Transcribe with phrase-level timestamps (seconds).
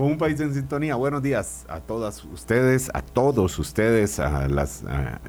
[0.00, 4.82] Con un país en sintonía, buenos días a todas ustedes, a todos ustedes, a las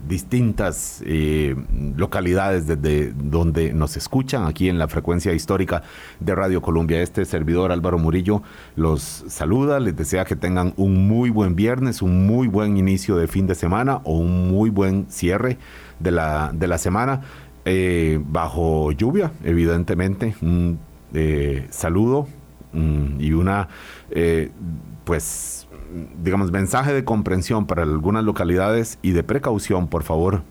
[0.08, 1.58] distintas eh,
[1.98, 5.84] localidades desde donde nos escuchan aquí en la frecuencia histórica
[6.22, 7.02] de Radio Colombia.
[7.02, 8.44] Este servidor Álvaro Murillo
[8.78, 13.28] los saluda, les desea que tengan un muy buen viernes, un muy buen inicio de
[13.28, 15.58] fin de semana o un muy buen cierre
[16.00, 17.20] de la, de la semana.
[17.66, 20.80] Eh, bajo lluvia, evidentemente, un
[21.14, 22.26] eh, saludo
[22.74, 23.68] y una,
[24.10, 24.50] eh,
[25.04, 25.68] pues,
[26.24, 30.44] digamos, mensaje de comprensión para algunas localidades y de precaución, por favor,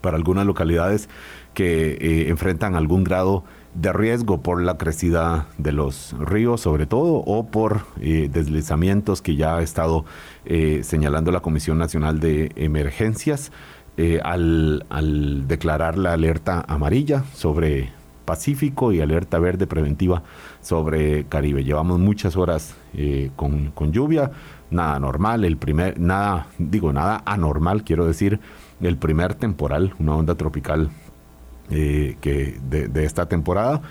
[0.00, 1.08] para algunas localidades
[1.54, 3.44] que eh, enfrentan algún grado
[3.74, 9.56] de riesgo por la crecida de los ríos, sobre todo, o por deslizamientos que ya
[9.56, 10.04] ha estado
[10.82, 13.50] señalando la Comisión Nacional de Emergencias
[14.24, 17.92] al declarar la alerta amarilla sobre
[18.24, 20.22] Pacífico y alerta verde preventiva
[20.62, 21.64] sobre Caribe.
[21.64, 24.30] Llevamos muchas horas eh, con, lluvia,
[24.70, 28.40] nada normal, el primer, nada, digo, nada anormal, quiero decir,
[28.80, 30.90] el primer temporal, una onda tropical
[31.70, 33.82] eh, que de, esta temporada,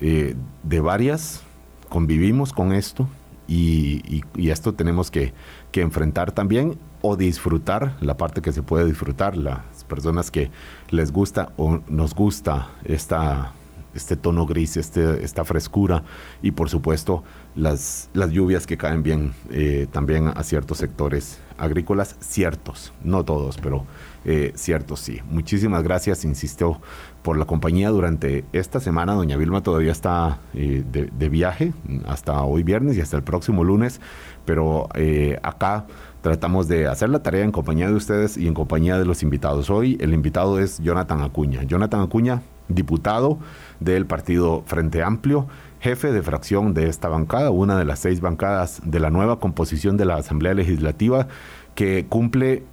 [0.00, 1.42] eh, de varias,
[1.88, 3.08] convivimos con esto
[3.48, 5.32] y, esto tenemos que,
[5.72, 10.50] que enfrentar también o disfrutar la parte que se puede disfrutar, las personas que
[10.90, 13.52] les gusta o nos gusta esta
[13.94, 16.02] este tono gris, este, esta frescura
[16.42, 22.16] y por supuesto las, las lluvias que caen bien eh, también a ciertos sectores agrícolas,
[22.20, 23.84] ciertos, no todos, pero
[24.24, 25.20] eh, ciertos sí.
[25.28, 26.80] Muchísimas gracias, insisto,
[27.22, 29.14] por la compañía durante esta semana.
[29.14, 31.72] Doña Vilma todavía está eh, de, de, viaje
[32.06, 34.00] hasta hoy viernes y hasta el próximo lunes,
[34.44, 34.88] pero
[35.42, 35.86] acá
[36.22, 39.70] tratamos de hacer la tarea en compañía de ustedes y en compañía de los invitados.
[39.70, 41.62] Hoy el invitado es Jonathan Acuña.
[41.64, 43.38] Jonathan Acuña, diputado
[43.80, 45.46] del partido Frente Amplio,
[45.80, 49.96] jefe de fracción de esta bancada, una de las seis bancadas de la nueva composición
[49.96, 51.28] de la Asamblea Legislativa,
[51.74, 52.64] que cumple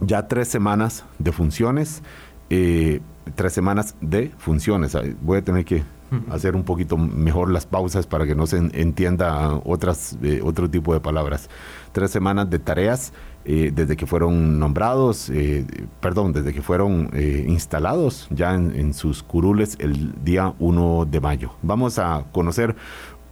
[0.00, 2.02] ya tres semanas de funciones,
[2.50, 3.00] eh,
[3.34, 4.96] tres semanas de funciones.
[5.22, 5.82] Voy a tener que
[6.30, 10.94] hacer un poquito mejor las pausas para que no se entienda otras, eh, otro tipo
[10.94, 11.50] de palabras.
[11.92, 13.12] Tres semanas de tareas
[13.48, 15.64] eh, desde que fueron nombrados, eh,
[16.00, 17.10] perdón, desde que fueron
[17.46, 21.52] instalados ya en, sus curules el día 1 de mayo.
[21.62, 22.74] Vamos a conocer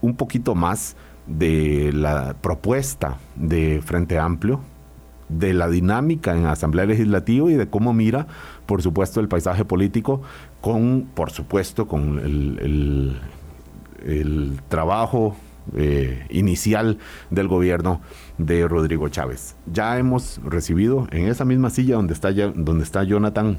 [0.00, 4.60] un poquito más de la propuesta de Frente Amplio,
[5.28, 8.28] de la dinámica en Asamblea Legislativa y de cómo mira,
[8.66, 10.22] por supuesto, el paisaje político
[10.60, 13.20] con, por supuesto, con el,
[14.68, 15.34] trabajo
[15.74, 16.98] eh, inicial
[17.30, 18.00] del gobierno
[18.38, 19.56] de Rodrigo Chávez.
[19.66, 23.58] Ya hemos recibido en esa misma silla donde está, donde está Jonathan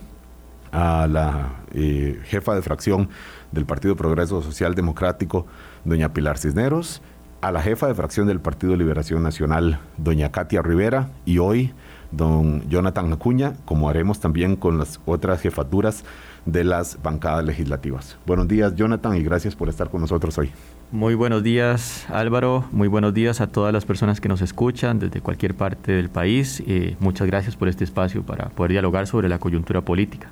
[0.72, 3.10] a la eh, jefa de fracción
[3.52, 5.46] del Partido Progreso Social Democrático,
[5.86, 7.02] doña Pilar Cisneros,
[7.42, 11.74] a la jefa de fracción del Partido Liberación Nacional, doña Katia Rivera, y hoy
[12.12, 16.04] don Jonathan Acuña, como haremos también con las otras jefaturas
[16.46, 18.18] de las bancadas legislativas.
[18.26, 20.52] Buenos días, Jonathan, y gracias por estar con nosotros hoy.
[20.92, 22.66] Muy buenos días, Álvaro.
[22.72, 26.64] Muy buenos días a todas las personas que nos escuchan desde cualquier parte del país.
[26.68, 30.30] Eh, muchas gracias por este espacio para poder dialogar sobre la coyuntura política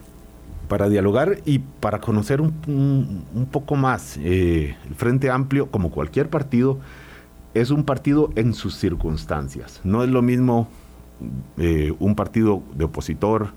[0.74, 4.18] para dialogar y para conocer un, poco más.
[4.24, 6.80] Eh, el Frente Amplio, como cualquier partido,
[7.54, 9.82] es un partido en sus circunstancias.
[9.84, 10.68] No es lo mismo
[11.58, 13.50] eh, un partido de opositor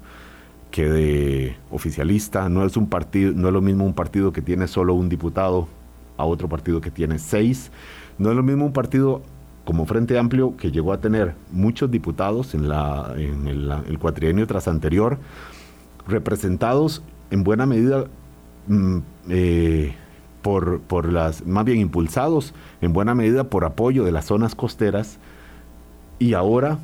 [0.70, 4.68] que de oficialista, no es un partido, no es lo mismo un partido que tiene
[4.68, 5.68] solo un diputado
[6.16, 7.70] a otro partido que tiene seis,
[8.18, 9.22] no es lo mismo un partido
[9.64, 14.68] como Frente Amplio que llegó a tener muchos diputados en, la, en el, cuatrienio tras
[14.68, 15.18] anterior,
[16.06, 18.04] representados en buena medida
[18.68, 19.94] mm, eh,
[20.42, 25.18] por, las, más bien impulsados en buena medida por apoyo de las zonas costeras
[26.20, 26.78] y ahora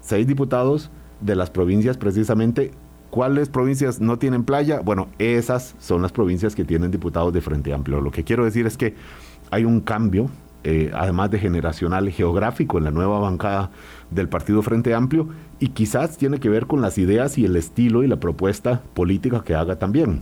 [0.00, 0.90] seis diputados
[1.20, 2.70] de las provincias precisamente.
[3.10, 4.80] ¿Cuáles provincias no tienen playa?
[4.80, 8.00] Bueno, esas son las provincias que tienen diputados de Frente Amplio.
[8.00, 8.94] Lo que quiero decir es que
[9.50, 10.28] hay un cambio,
[10.62, 13.70] eh, además de generacional geográfico en la nueva bancada
[14.10, 15.28] del Partido Frente Amplio
[15.58, 19.42] y quizás tiene que ver con las ideas y el estilo y la propuesta política
[19.42, 20.20] que haga también.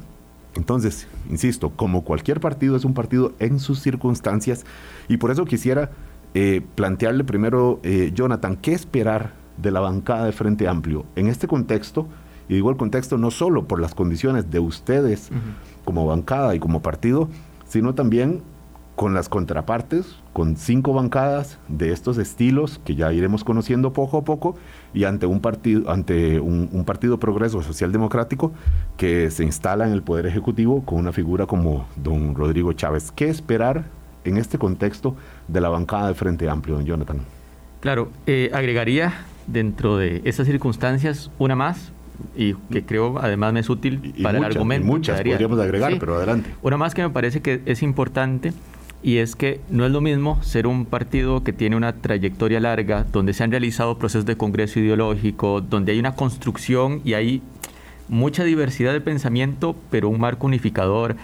[0.54, 4.64] Entonces, insisto, como cualquier partido es un partido en sus circunstancias
[5.08, 5.90] y por eso quisiera
[6.34, 11.48] eh, plantearle primero, eh, Jonathan, ¿qué esperar de la bancada de Frente Amplio en este
[11.48, 12.08] contexto?
[12.48, 15.30] Y digo el contexto no solo por las condiciones de ustedes
[15.84, 17.28] como bancada y como partido,
[17.66, 18.42] sino también
[18.96, 24.24] con las contrapartes, con cinco bancadas de estos estilos que ya iremos conociendo poco a
[24.24, 24.56] poco
[24.94, 28.52] y ante un partido, ante un, partido progreso social democrático
[28.96, 33.12] que se instala en el Poder Ejecutivo con una figura como don Rodrigo Chávez.
[33.12, 33.84] ¿Qué esperar
[34.24, 35.14] en este contexto
[35.46, 37.18] de la bancada de Frente Amplio, don Jonathan?
[37.80, 39.12] Claro, eh, agregaría
[39.46, 41.92] dentro de esas circunstancias una más,
[42.36, 44.86] y que creo además me es útil para el argumento.
[44.86, 46.50] muchas podríamos agregar, pero adelante.
[46.62, 48.52] Una más que me parece que es importante
[49.02, 53.04] y es que no es lo mismo ser un partido que tiene una trayectoria larga,
[53.12, 57.42] donde se han realizado procesos de congreso ideológico, donde hay una construcción y hay
[58.08, 61.16] mucha diversidad de pensamiento, pero un marco unificador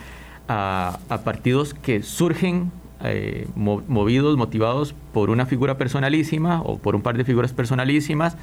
[0.48, 2.70] a, partidos que surgen
[3.04, 8.36] eh, movidos, motivados por una figura personalísima o por un par de figuras personalísimas.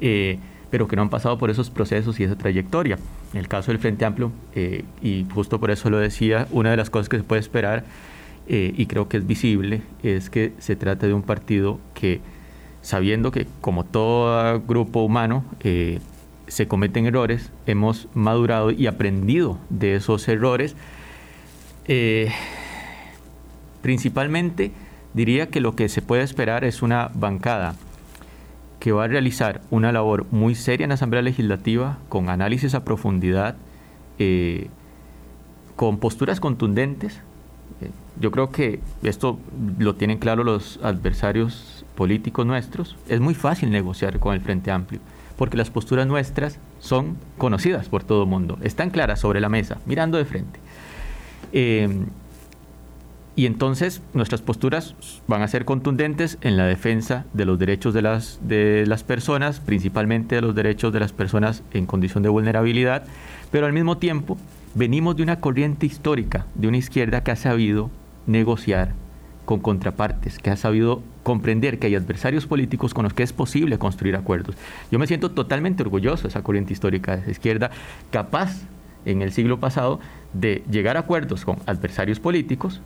[0.00, 0.38] Eh,
[0.72, 2.98] pero que no han pasado por esos procesos y esa trayectoria.
[3.34, 6.78] En el caso del Frente Amplio, eh, y justo por eso lo decía, una de
[6.78, 7.84] las cosas que se puede esperar,
[8.48, 12.22] eh, y creo que es visible, es que se trata de un partido que,
[12.80, 16.00] sabiendo que como todo grupo humano, eh,
[16.46, 20.74] se cometen errores, hemos madurado y aprendido de esos errores.
[23.82, 24.72] principalmente
[25.12, 27.74] diría que lo que se puede esperar es una bancada
[28.82, 32.82] que va a realizar una labor muy seria en la Asamblea Legislativa, con análisis a
[32.84, 33.54] profundidad,
[34.18, 34.70] eh,
[35.76, 37.20] con posturas contundentes.
[37.80, 39.38] Eh, yo creo que esto
[39.78, 42.96] lo tienen claro los adversarios políticos nuestros.
[43.08, 44.98] Es muy fácil negociar con el Frente Amplio,
[45.36, 49.78] porque las posturas nuestras son conocidas por todo el mundo, están claras sobre la mesa,
[49.86, 50.58] mirando de frente.
[51.52, 51.88] Eh,
[53.34, 54.94] y entonces nuestras posturas
[55.26, 59.60] van a ser contundentes en la defensa de los derechos de las, de las personas,
[59.60, 63.04] principalmente de los derechos de las personas en condición de vulnerabilidad,
[63.50, 64.36] pero al mismo tiempo
[64.74, 67.90] venimos de una corriente histórica, de una izquierda que ha sabido
[68.26, 68.92] negociar
[69.44, 73.78] con contrapartes, que ha sabido comprender que hay adversarios políticos con los que es posible
[73.78, 74.56] construir acuerdos.
[74.90, 77.70] Yo me siento totalmente orgulloso de esa corriente histórica de la izquierda,
[78.10, 78.62] capaz
[79.04, 80.00] en el siglo pasado
[80.32, 82.80] de llegar a acuerdos con adversarios políticos,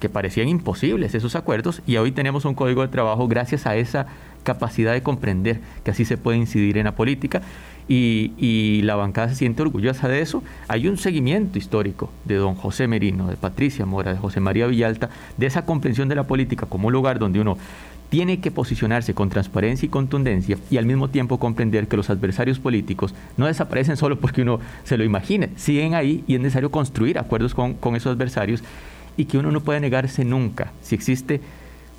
[0.00, 4.06] que parecían imposibles esos acuerdos y hoy tenemos un código de trabajo gracias a esa
[4.42, 7.42] capacidad de comprender que así se puede incidir en la política
[7.88, 10.42] y, la bancada se siente orgullosa de eso.
[10.68, 15.10] Hay un seguimiento histórico de don José Merino, de Patricia Mora, de José María Villalta,
[15.36, 17.56] de esa comprensión de la política como un lugar donde uno
[18.10, 22.58] tiene que posicionarse con transparencia y contundencia y al mismo tiempo comprender que los adversarios
[22.58, 27.18] políticos no desaparecen solo porque uno se lo imagine, siguen ahí y es necesario construir
[27.18, 28.62] acuerdos con, con esos adversarios
[29.18, 30.72] y que uno no puede negarse nunca.
[30.80, 31.42] Si existe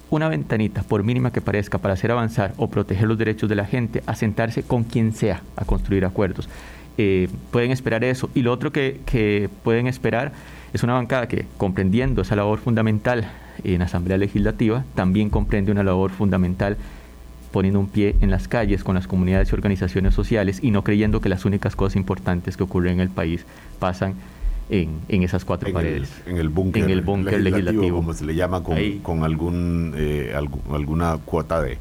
[0.10, 3.66] una ventanita, por mínima que parezca, para hacer avanzar o proteger los derechos de la
[3.66, 6.50] gente, a sentarse con quien sea a construir acuerdos.
[6.98, 8.30] Eh, pueden esperar eso.
[8.34, 10.32] Y lo otro que, que, pueden esperar
[10.74, 13.30] es una bancada que, comprendiendo esa labor fundamental
[13.64, 16.78] en Asamblea Legislativa, también comprende una labor fundamental
[17.52, 21.20] poniendo un pie en las calles con las comunidades y organizaciones sociales y no creyendo
[21.20, 23.46] que las únicas cosas importantes que ocurren en el país
[23.80, 24.16] pasan
[24.70, 26.12] en, esas cuatro paredes.
[26.26, 31.78] en el búnker legislativo, como se le llama, con, algún, eh, alguna cuota de,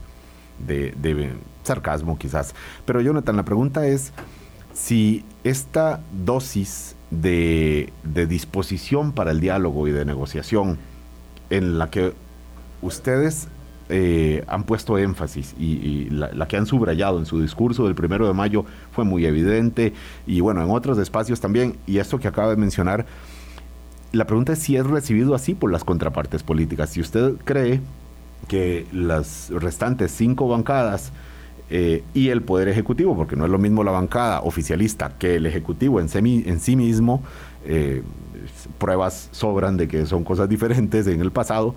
[0.58, 1.32] de,
[1.62, 2.54] sarcasmo quizás.
[2.86, 4.12] Pero Jonathan, la pregunta es
[4.72, 10.78] si esta dosis de, de disposición para el diálogo y de negociación
[11.50, 12.14] en la que
[12.80, 13.48] ustedes
[13.90, 18.34] eh, han puesto énfasis y, la, que han subrayado en su discurso del primero de
[18.34, 19.94] mayo fue muy evidente
[20.26, 21.76] y bueno, en otros espacios también.
[21.86, 23.06] Y esto que acaba de mencionar,
[24.12, 26.90] la pregunta es si es recibido así por las contrapartes políticas.
[26.90, 27.80] Si usted cree
[28.46, 31.12] que las restantes cinco bancadas
[31.70, 35.46] eh, y el Poder Ejecutivo, porque no es lo mismo la bancada oficialista que el
[35.46, 37.22] Ejecutivo en, en sí mismo,
[37.64, 38.02] eh,
[38.78, 41.74] pruebas sobran de que son cosas diferentes en el pasado,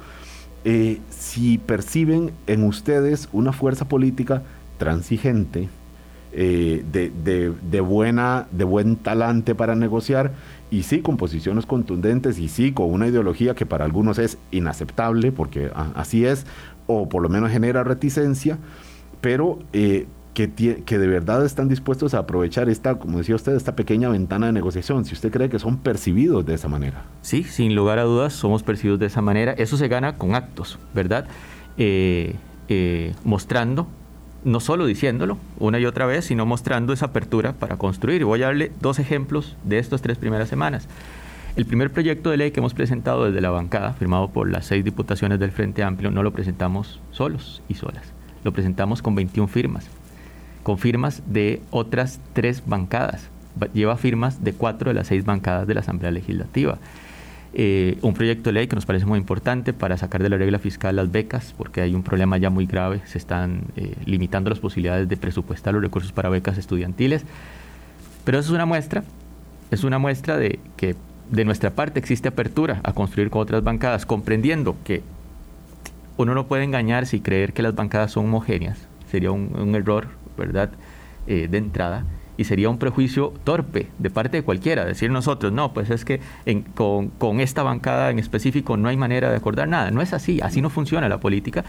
[0.63, 4.43] eh, si perciben en ustedes una fuerza política
[4.77, 5.69] transigente,
[6.33, 10.31] eh, de, buena, de buen talante para negociar,
[10.69, 15.31] y sí con posiciones contundentes, y sí con una ideología que para algunos es inaceptable,
[15.31, 16.45] porque así es,
[16.87, 18.57] o por lo menos genera reticencia,
[19.19, 24.09] pero eh, que, de verdad están dispuestos a aprovechar esta, como decía usted, esta pequeña
[24.09, 27.03] ventana de negociación, si usted cree que son percibidos de esa manera.
[27.21, 29.51] Sí, sin lugar a dudas somos percibidos de esa manera.
[29.53, 31.25] Eso se gana con actos, ¿verdad?
[31.77, 32.35] Eh,
[32.69, 33.87] eh, mostrando,
[34.45, 38.23] no solo diciéndolo una y otra vez, sino mostrando esa apertura para construir.
[38.23, 40.87] Voy a darle dos ejemplos de estas tres primeras semanas.
[41.57, 44.85] El primer proyecto de ley que hemos presentado desde la bancada, firmado por las seis
[44.85, 48.13] diputaciones del Frente Amplio, no lo presentamos solos y solas.
[48.45, 49.89] Lo presentamos con 21 firmas
[50.63, 53.29] con firmas de otras tres bancadas.
[53.73, 56.77] Lleva firmas de cuatro de las seis bancadas de la Asamblea Legislativa.
[57.53, 60.57] Eh, un proyecto de ley que nos parece muy importante para sacar de la regla
[60.57, 64.59] fiscal las becas, porque hay un problema ya muy grave, se están eh, limitando las
[64.59, 67.25] posibilidades de presupuestar los recursos para becas estudiantiles.
[68.23, 69.03] Pero eso es una muestra,
[69.69, 70.95] es una muestra de que
[71.29, 75.01] de nuestra parte existe apertura a construir con otras bancadas, comprendiendo que
[76.17, 78.77] uno no puede engañarse y creer que las bancadas son homogéneas,
[79.09, 80.07] sería un, error,
[80.37, 80.71] ¿verdad?,
[81.27, 82.05] eh, de entrada
[82.37, 86.19] y sería un prejuicio torpe de parte de cualquiera, decir nosotros, no, pues es que
[86.73, 89.91] con, esta bancada en específico no hay manera de acordar nada.
[89.91, 91.63] No es así, así no funciona la política.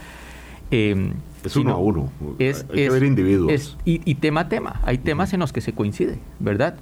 [0.71, 1.13] Em,
[1.45, 3.77] es uno a uno, es, hay que ver individuos.
[3.85, 6.77] y, tema a tema, hay temas en los que se coincide, ¿verdad?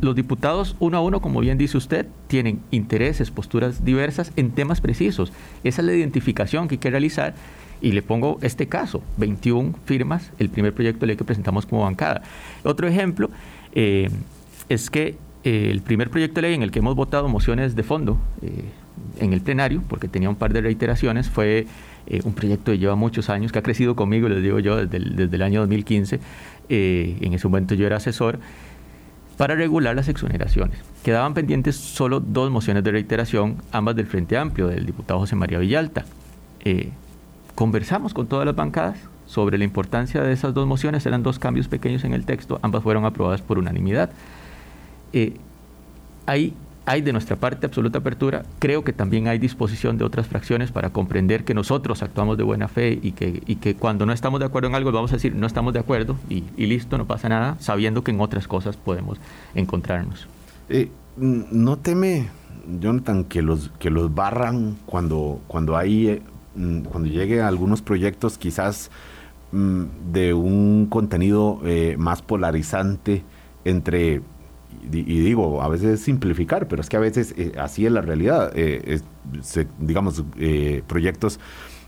[0.00, 4.80] los diputados uno a uno, como bien dice usted, tienen intereses, posturas diversas en temas
[4.80, 5.32] precisos.
[5.64, 7.34] Esa es la identificación que hay que realizar
[7.80, 11.82] y le pongo este caso, 21 firmas, el primer proyecto de ley que presentamos como
[11.82, 12.22] bancada.
[12.64, 13.30] Otro ejemplo
[13.74, 14.10] eh,
[14.68, 17.82] es que eh, el primer proyecto de ley en el que hemos votado mociones de
[17.82, 18.64] fondo eh,
[19.20, 21.66] en el plenario, porque tenía un par de reiteraciones, fue
[22.22, 25.16] un proyecto que lleva muchos años, que ha crecido conmigo, les digo yo, desde el,
[25.16, 26.20] desde el año 2015.
[26.68, 28.38] en ese momento yo era asesor
[29.36, 30.78] para regular las exoneraciones.
[31.02, 35.58] Quedaban pendientes solo dos mociones de reiteración, ambas del Frente Amplio, del diputado José María
[35.58, 36.04] Villalta.
[37.56, 41.68] Conversamos con todas las bancadas sobre la importancia de esas dos mociones, eran dos cambios
[41.68, 44.10] pequeños en el texto, ambas fueron aprobadas por unanimidad.
[45.14, 45.32] Eh,
[46.26, 46.52] hay,
[47.00, 51.44] de nuestra parte absoluta apertura, creo que también hay disposición de otras fracciones para comprender
[51.44, 54.92] que nosotros actuamos de buena fe y que, cuando no estamos de acuerdo en algo
[54.92, 58.20] vamos a decir no estamos de acuerdo y, listo, no pasa nada, sabiendo que en
[58.20, 59.18] otras cosas podemos
[59.54, 60.28] encontrarnos.
[60.68, 62.28] Eh, ¿No teme,
[62.80, 66.22] Jonathan, que los, que los barran cuando, cuando hay eh,
[66.90, 68.90] cuando llegue algunos proyectos quizás
[69.52, 73.22] mm, de un contenido eh, más polarizante
[73.64, 74.22] entre,
[74.90, 78.52] y, digo, a veces simplificar, pero es que a veces eh, así es la realidad,
[78.54, 79.00] eh,
[79.78, 80.24] digamos,
[80.86, 81.40] proyectos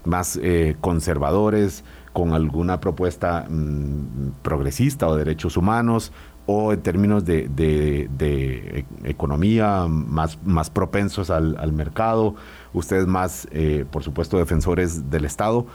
[0.04, 0.40] más
[0.80, 6.12] conservadores, con alguna propuesta mm, progresista o derechos humanos,
[6.50, 12.36] o en términos de, de, economía más, más propensos al, al mercado,
[12.72, 15.66] ustedes más, eh, por supuesto, defensores del Estado.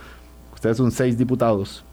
[0.52, 1.84] Ustedes son seis diputados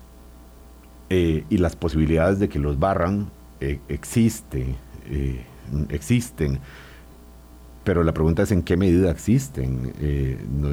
[1.12, 4.76] eh, y las posibilidades de que los barran eh, existen,
[5.90, 6.58] existen.
[7.84, 9.94] Pero la pregunta es en qué medida existen.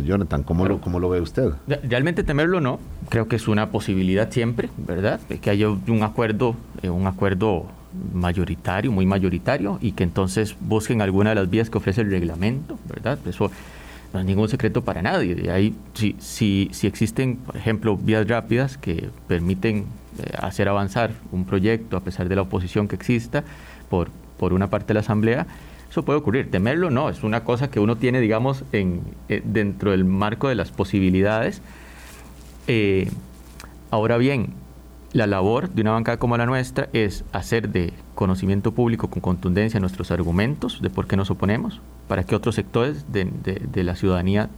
[0.07, 1.53] Jonathan, ¿cómo, lo, ¿cómo lo ve usted?
[1.67, 2.81] Realmente temerlo no.
[3.11, 5.21] Creo que es una posibilidad siempre, ¿verdad?
[5.21, 7.67] Que haya un acuerdo, un acuerdo
[8.13, 12.79] mayoritario, muy mayoritario, y que entonces busquen alguna de las vías que ofrece el reglamento,
[12.89, 13.19] ¿verdad?
[13.27, 13.51] Eso
[14.13, 15.51] no es ningún secreto para nadie.
[15.51, 19.87] Ahí, si, si, si existen, por ejemplo, vías rápidas que permiten
[20.19, 23.45] eh, hacer avanzar un proyecto a pesar de la oposición que exista
[23.89, 25.47] por, por una parte de la Asamblea,
[25.91, 26.51] eso puede ocurrir.
[26.51, 30.55] Temerlo no, es una cosa que uno tiene, digamos, en, eh, dentro del marco de
[30.55, 31.63] las posibilidades.
[32.67, 33.09] Eh,
[33.91, 34.53] ahora bien,
[35.13, 39.81] la labor de una bancada como la nuestra es hacer de conocimiento público con contundencia
[39.81, 44.51] nuestros argumentos de por qué nos oponemos, para que otros sectores de, la ciudadanía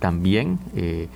[0.00, 1.08] también eh,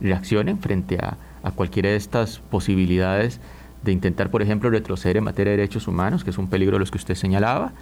[0.00, 1.16] reaccionen frente a,
[1.54, 3.40] cualquiera de estas posibilidades
[3.82, 6.78] de intentar, por ejemplo, retroceder en materia de derechos humanos, que es un peligro de
[6.78, 7.72] los que usted señalaba.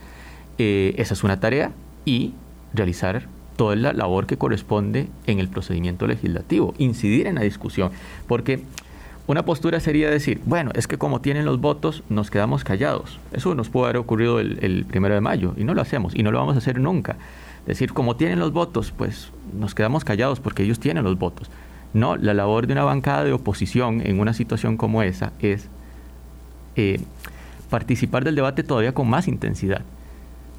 [0.57, 1.73] Eh, esa es una tarea
[2.07, 2.33] y
[2.73, 3.26] realizar
[3.57, 7.90] toda la labor que corresponde en el procedimiento legislativo, incidir en la discusión,
[8.26, 8.62] porque
[9.27, 13.19] una postura sería decir, bueno, es que como tienen los votos, nos quedamos callados.
[13.33, 16.33] Eso nos puede haber ocurrido el, primero de mayo y no lo hacemos y no
[16.33, 17.17] lo vamos a hacer nunca.
[17.67, 21.50] Decir, como tienen los votos, pues nos quedamos callados porque ellos tienen los votos.
[21.93, 25.69] No, la labor de una bancada de oposición en una situación como esa es
[26.77, 27.00] eh,
[27.69, 29.83] participar del debate todavía con más intensidad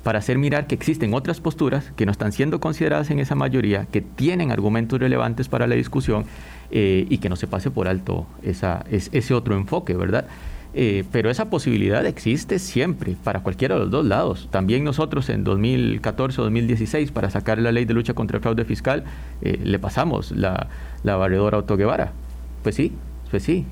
[0.03, 3.85] para hacer mirar que existen otras posturas que no están siendo consideradas en esa mayoría,
[3.91, 6.25] que tienen argumentos relevantes para la discusión
[6.71, 10.25] eh, y que no se pase por alto esa, ese otro enfoque, ¿verdad?
[10.73, 14.47] Eh, pero esa posibilidad existe siempre para cualquiera de los dos lados.
[14.51, 18.63] También nosotros en 2014 o 2016, para sacar la ley de lucha contra el fraude
[18.63, 19.03] fiscal,
[19.41, 20.67] eh, le pasamos la,
[21.03, 22.13] la barredora Otto Guevara.
[22.63, 22.93] Pues sí,
[23.29, 23.65] pues sí,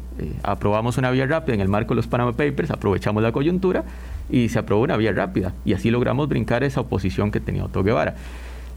[0.44, 3.84] aprobamos una vía rápida en el marco de los Panama Papers, aprovechamos la coyuntura
[4.30, 7.84] y se aprobó una vía rápida y así logramos brincar esa oposición que tenía Otto
[7.84, 8.16] Guevara.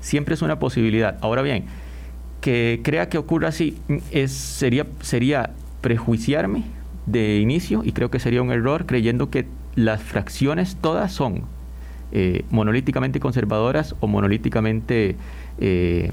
[0.00, 1.17] Siempre es una posibilidad.
[1.21, 1.67] Ahora bien,
[2.42, 3.78] que crea que ocurra así
[4.11, 6.64] es, sería, sería prejuiciarme
[7.06, 11.44] de inicio y creo que sería un error creyendo que las fracciones todas son
[12.12, 15.16] eh, monolíticamente conservadoras o monolíticamente
[15.58, 16.12] eh,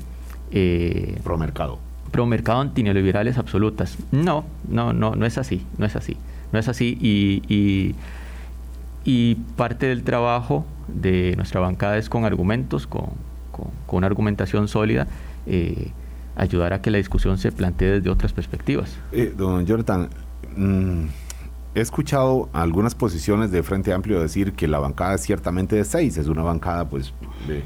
[0.51, 1.79] eh, pro mercado.
[2.11, 3.97] pro mercado antineoliberales absolutas.
[4.11, 6.15] No no no no es así no es así
[6.51, 6.97] no es así.
[7.01, 7.95] Y, y,
[9.03, 13.09] y parte del trabajo de nuestra bancada es con argumentos con,
[13.91, 15.07] una argumentación sólida,
[15.45, 15.91] eh,
[16.39, 18.95] ayudar a que la discusión se plantee desde otras perspectivas.
[19.11, 20.09] Eh, don Jonathan,
[20.55, 21.03] mm,
[21.75, 26.17] he escuchado algunas posiciones de Frente Amplio decir que la bancada es ciertamente de seis,
[26.17, 27.13] es una bancada pues
[27.47, 27.63] de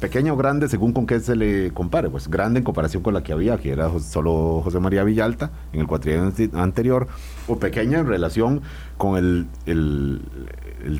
[0.00, 3.22] pequeña o grande según con qué se le compare, pues grande en comparación con la
[3.22, 7.06] que había, que era solo José María Villalta en el cuatrienio anterior,
[7.46, 8.62] o pequeña en relación
[8.98, 10.20] con el, el,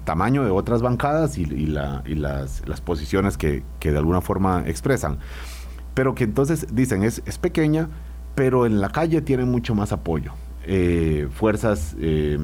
[0.04, 4.62] tamaño de otras bancadas y, la, y las, las, posiciones que, que, de alguna forma
[4.66, 5.18] expresan.
[5.94, 7.88] Pero que entonces dicen, es, es pequeña,
[8.34, 10.32] pero en la calle tiene mucho más apoyo.
[10.64, 12.38] Eh, fuerzas, eh,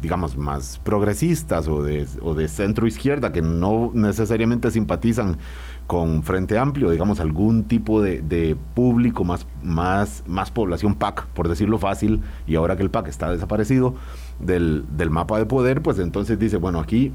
[0.00, 5.38] digamos, más progresistas o de, o de centro izquierda que no necesariamente simpatizan
[5.86, 11.78] con Frente Amplio, digamos, algún tipo de, público, más, más, más población PAC, por decirlo
[11.78, 13.94] fácil, y ahora que el PAC está desaparecido
[14.40, 17.12] del, mapa de poder, pues entonces dice, bueno, aquí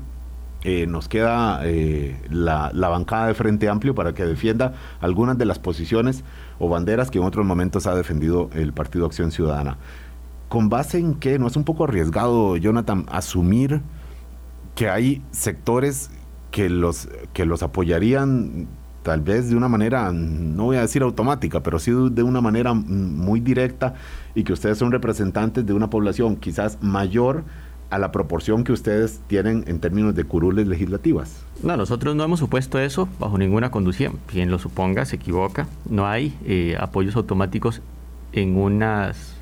[0.68, 1.62] eh, nos queda
[2.30, 6.26] la, la, bancada de Frente Amplio para que defienda algunas de las posiciones
[6.60, 9.78] o banderas que en otros momentos ha defendido el Partido Acción Ciudadana.
[10.50, 11.40] ¿Con base en qué?
[11.40, 13.82] ¿No es un poco arriesgado, Jonathan, asumir
[14.76, 16.10] que hay sectores
[16.52, 18.68] que los, que los apoyarían
[19.04, 22.74] tal vez de una manera, no voy a decir automática, pero sí de una manera
[22.74, 23.94] muy directa
[24.36, 27.46] y que ustedes son representantes de una población quizás mayor
[27.89, 31.44] a la proporción que ustedes tienen en términos de curules legislativas.
[31.63, 34.20] No, nosotros no hemos supuesto eso bajo ninguna conducción.
[34.27, 35.67] Quien lo suponga se equivoca.
[35.89, 37.82] No hay eh, apoyos automáticos
[38.34, 39.36] en unas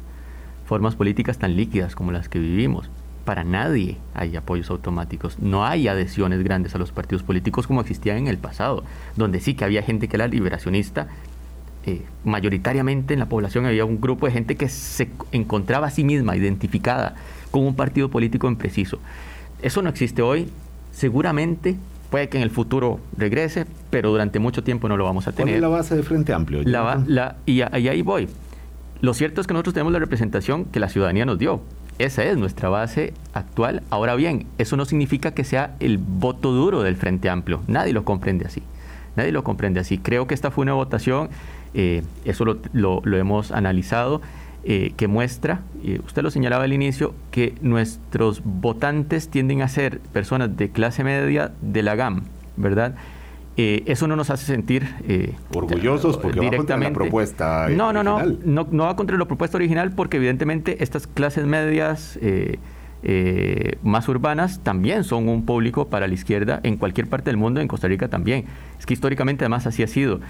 [0.66, 2.90] formas políticas tan líquidas como las que vivimos.
[3.24, 5.40] Para nadie hay apoyos automáticos.
[5.40, 8.84] No hay adhesiones grandes a los partidos políticos como existían en el pasado,
[9.16, 11.08] donde sí que había gente que era liberacionista.
[11.88, 16.04] Eh, mayoritariamente en la población había un grupo de gente que se encontraba a sí
[16.04, 17.16] misma identificada
[17.56, 19.00] con un partido político en preciso.
[19.62, 20.50] Eso no existe hoy.
[20.92, 21.78] Seguramente
[22.10, 25.46] puede que en el futuro regrese, pero durante mucho tiempo no lo vamos a tener.
[25.46, 26.64] ¿Cuál es la base de Frente Amplio?
[26.64, 28.28] La, y, y ahí voy.
[29.00, 31.62] Lo cierto es que nosotros tenemos la representación que la ciudadanía nos dio.
[31.98, 33.84] Esa es nuestra base actual.
[33.90, 37.62] Ahora bien, eso no significa que sea el voto duro del Frente Amplio.
[37.68, 38.64] Nadie lo comprende así.
[39.16, 39.98] Nadie lo comprende así.
[39.98, 41.30] Creo que esta fue una votación,
[41.74, 44.22] eh, eso lo, hemos analizado,
[44.68, 50.00] eh, que muestra, y usted lo señalaba al inicio, que nuestros votantes tienden a ser
[50.00, 52.24] personas de clase media de la GAM,
[52.58, 52.96] ¿verdad?
[53.58, 58.04] Eh, eso no nos hace sentir eh, orgullosos porque va contra la propuesta no, no,
[58.04, 62.20] no, no, no va contra la propuesta original porque evidentemente estas clases medias
[63.08, 67.62] eh, más urbanas también son un público para la izquierda en cualquier parte del mundo,
[67.62, 68.46] en Costa Rica también.
[68.80, 70.22] Es que históricamente además así ha sido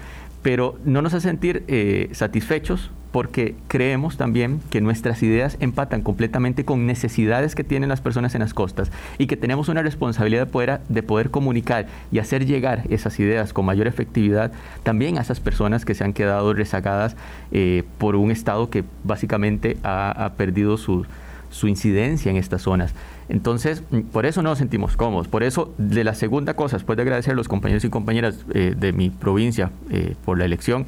[0.46, 6.64] pero no nos hace sentir eh, satisfechos porque creemos también que nuestras ideas empatan completamente
[6.64, 10.52] con necesidades que tienen las personas en las costas y que tenemos una responsabilidad de
[10.52, 14.52] poder, de poder comunicar y hacer llegar esas ideas con mayor efectividad
[14.84, 17.16] también a esas personas que se han quedado rezagadas
[17.50, 21.06] eh, por un Estado que básicamente ha, perdido su,
[21.50, 22.94] su incidencia en estas zonas.
[23.28, 25.28] Entonces, mm, por eso no nos sentimos cómodos.
[25.28, 28.74] Por eso, de la segunda cosa, después de agradecer a los compañeros y compañeras eh,
[28.76, 30.86] de mi provincia eh, por la elección,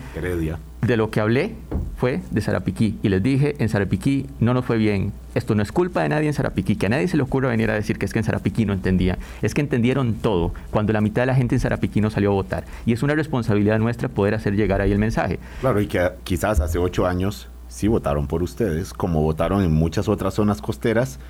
[0.83, 1.55] de lo que hablé
[1.97, 2.99] fue de Sarapiquí.
[3.03, 5.12] Y les dije, en Sarapiquí no nos fue bien.
[5.35, 7.71] Esto no es culpa de nadie en Sarapiquí, que a nadie se le ocurra venir
[7.71, 9.18] a decir que es que en Sarapiquí no entendían.
[9.42, 12.35] Es que entendieron todo cuando la mitad de la gente en Sarapiquí no salió a
[12.35, 12.64] votar.
[12.87, 15.40] Y es una responsabilidad nuestra poder hacer llegar ahí el mensaje.
[15.61, 20.09] Claro, y que quizás hace ocho años sí votaron por ustedes, como votaron en muchas
[20.09, 21.21] otras zonas costeras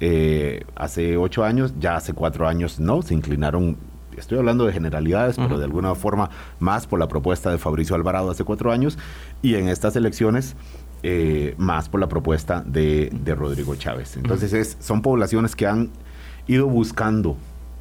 [0.00, 3.76] eh, hace ocho años, ya hace cuatro años no, se inclinaron,
[4.16, 8.30] estoy hablando de generalidades, pero de alguna forma más por la propuesta de Fabricio Alvarado
[8.30, 8.96] hace cuatro años,
[9.42, 10.56] y en estas elecciones
[11.02, 14.16] eh, más por la propuesta de, Rodrigo Chávez.
[14.16, 15.90] Entonces es, son poblaciones que han
[16.46, 17.36] ido buscando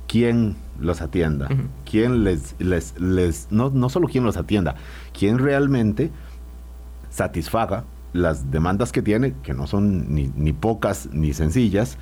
[0.06, 1.48] quién los atienda,
[1.90, 4.76] quién les, les, les no, no solo quién los atienda,
[5.18, 6.12] quién realmente
[7.10, 11.98] satisfaga las demandas que tiene, que no son ni, ni, pocas ni sencillas,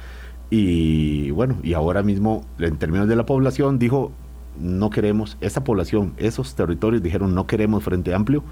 [0.49, 4.11] y bueno, y ahora mismo en términos de la población dijo,
[4.59, 8.43] no queremos, esa población, esos territorios dijeron no queremos Frente Amplio,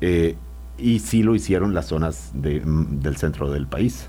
[0.00, 0.36] eh,
[0.78, 4.08] y sí lo hicieron las zonas de, mm, del centro del país.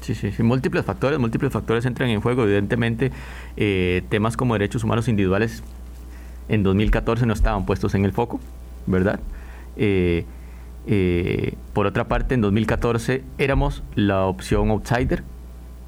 [0.00, 2.44] Sí, sí, sí, múltiples factores, múltiples factores entran en juego.
[2.44, 3.10] Evidentemente,
[3.56, 5.62] eh, temas como derechos humanos individuales
[6.48, 8.38] en 2014 no estaban puestos en el foco,
[8.86, 9.18] ¿verdad?
[9.76, 10.24] Eh,
[10.86, 15.22] eh, por otra parte, en 2014 éramos la opción outsider.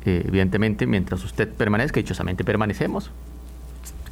[0.05, 3.11] Eh, evidentemente, mientras usted permanezca, dichosamente permanecemos.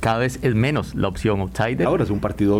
[0.00, 1.86] Cada vez es menos la opción outsider.
[1.86, 2.58] Ahora es un partido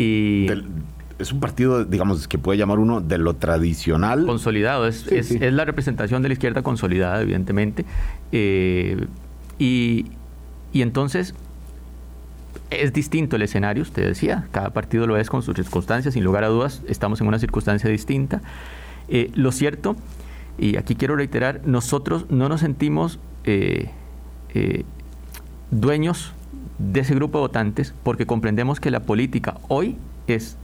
[1.19, 4.27] es un partido, digamos, que puede llamar uno de lo tradicional.
[4.27, 7.85] Consolidado, es, es, la representación de la izquierda consolidada, evidentemente.
[8.33, 9.07] Eh,
[9.59, 10.07] y,
[10.73, 11.35] y, entonces,
[12.83, 16.45] es distinto el escenario, usted decía, cada partido lo es con sus circunstancias, sin lugar
[16.45, 18.43] a dudas, estamos en una circunstancia distinta.
[19.09, 19.97] Eh, lo cierto,
[20.59, 23.91] y aquí quiero reiterar, nosotros no nos sentimos eh,
[24.55, 24.85] eh,
[25.71, 26.33] dueños
[26.79, 30.57] de ese grupo de votantes porque comprendemos que la política hoy es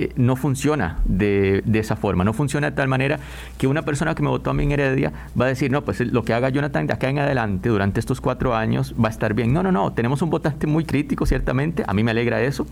[0.00, 3.20] eh, no funciona de, esa forma, no funciona de tal manera
[3.58, 6.00] que una persona que me votó a mí en Heredia va a decir, no, pues
[6.00, 9.34] lo que haga Jonathan de acá en adelante durante estos cuatro años va a estar
[9.34, 9.52] bien.
[9.52, 12.66] No, no, no, tenemos un votante muy crítico, ciertamente, a mí me alegra eso,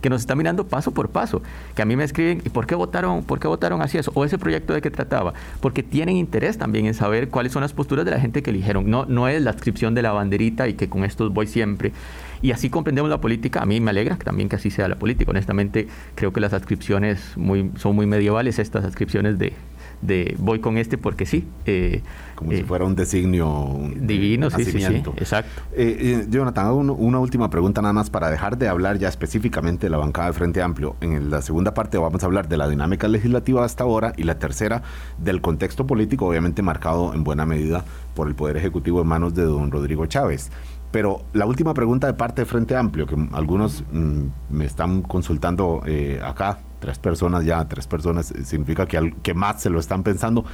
[0.00, 1.42] que nos está mirando paso por paso,
[1.74, 4.12] que a mí me escriben, ¿y por qué votaron, por qué votaron así eso?
[4.14, 7.72] O ese proyecto de qué trataba, porque tienen interés también en saber cuáles son las
[7.72, 8.88] posturas de la gente que eligieron.
[8.90, 11.92] No, no es la inscripción de la banderita y que con esto voy siempre.
[12.42, 13.60] Y así comprendemos la política.
[13.60, 15.30] A mí me alegra también que así sea la política.
[15.30, 19.52] Honestamente, creo que las adscripciones muy, son muy medievales, estas adscripciones de,
[20.00, 21.46] de voy con este porque sí.
[21.66, 22.02] Eh,
[22.34, 25.62] Como si eh, fuera un designio divino, sí, sí, sí, exacto.
[25.72, 29.96] Eh, Jonathan, una última pregunta nada más para dejar de hablar ya específicamente de la
[29.96, 30.96] bancada del Frente Amplio.
[31.00, 34.38] En la segunda parte vamos a hablar de la dinámica legislativa hasta ahora y la
[34.38, 34.82] tercera
[35.18, 39.42] del contexto político, obviamente marcado en buena medida por el Poder Ejecutivo en manos de
[39.42, 40.50] don Rodrigo Chávez.
[40.90, 45.82] Pero la última pregunta de parte de Frente Amplio, que algunos mm, me están consultando
[46.24, 50.02] acá tres personas ya, tres personas, eh, significa que, al, que más se lo están
[50.02, 50.44] pensando.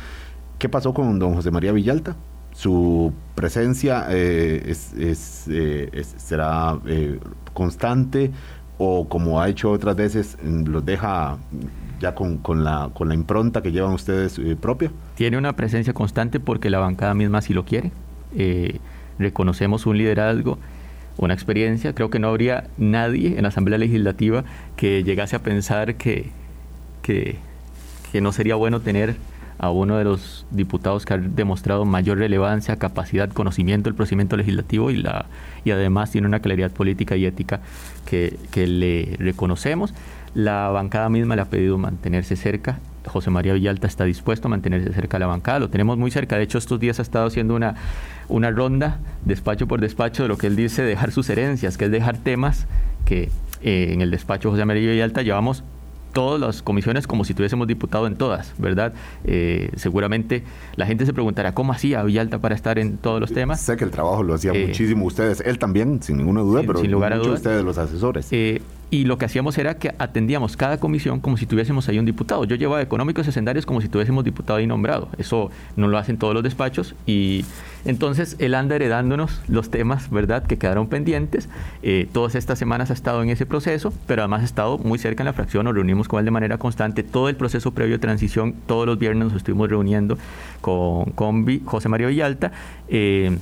[0.58, 2.16] ¿Qué pasó con don José María Villalta?
[2.52, 4.94] ¿Su presencia eh, es,
[5.48, 6.78] eh, es, será
[7.52, 8.30] constante
[8.78, 11.36] o como ha hecho otras veces, mm, los deja
[12.00, 14.90] ya con, con, la, con la impronta que llevan ustedes propia?
[15.16, 17.92] Tiene una presencia constante porque la bancada misma sí lo quiere.
[19.18, 20.58] Reconocemos un liderazgo
[21.16, 21.94] una experiencia.
[21.94, 24.44] Creo que no habría nadie en la Asamblea Legislativa
[24.76, 26.30] que llegase a pensar que,
[27.02, 27.38] que,
[28.20, 29.16] no sería bueno tener
[29.58, 34.90] a uno de los diputados que ha demostrado mayor relevancia, capacidad, conocimiento del procedimiento legislativo
[34.90, 35.26] y, la,
[35.64, 37.60] y además tiene una claridad política y ética
[38.06, 39.94] que, que le reconocemos.
[40.34, 44.92] La bancada misma le ha pedido mantenerse cerca José María Villalta está dispuesto a mantenerse
[44.92, 47.54] cerca de la bancada, lo tenemos muy cerca, de hecho estos días ha estado haciendo
[47.54, 47.74] una,
[48.28, 51.90] una ronda, despacho por despacho, de lo que él dice dejar sus herencias, que es
[51.90, 52.66] dejar temas
[53.04, 53.30] que
[53.62, 55.64] eh, en el despacho José María Villalta llevamos
[56.14, 58.94] todas las comisiones como si tuviésemos diputado en todas, ¿verdad?
[59.24, 60.44] Eh, seguramente
[60.76, 63.60] la gente se preguntará cómo hacía Villalta para estar en todos los temas.
[63.60, 66.78] Sé que el trabajo lo hacía eh, muchísimo ustedes, él también, sin ninguna duda, pero
[66.78, 68.28] sin lugar a dudas, ustedes los asesores.
[68.30, 72.04] Eh, y lo que hacíamos era que atendíamos cada comisión como si tuviésemos ahí un
[72.04, 72.44] diputado.
[72.44, 75.08] Yo llevaba económicos escenarios como si tuviésemos diputado ahí nombrado.
[75.18, 77.44] Eso no lo hacen todos los despachos y
[77.84, 81.48] entonces él anda heredándonos los temas, ¿verdad?, que quedaron pendientes.
[81.82, 85.22] Eh, todas estas semanas ha estado en ese proceso, pero además ha estado muy cerca
[85.22, 87.02] en la fracción, nos reunimos con él de manera constante.
[87.02, 90.18] Todo el proceso previo de transición, todos los viernes nos estuvimos reuniendo
[90.60, 91.12] con,
[91.66, 92.52] José María Villalta,
[92.88, 93.36] eh,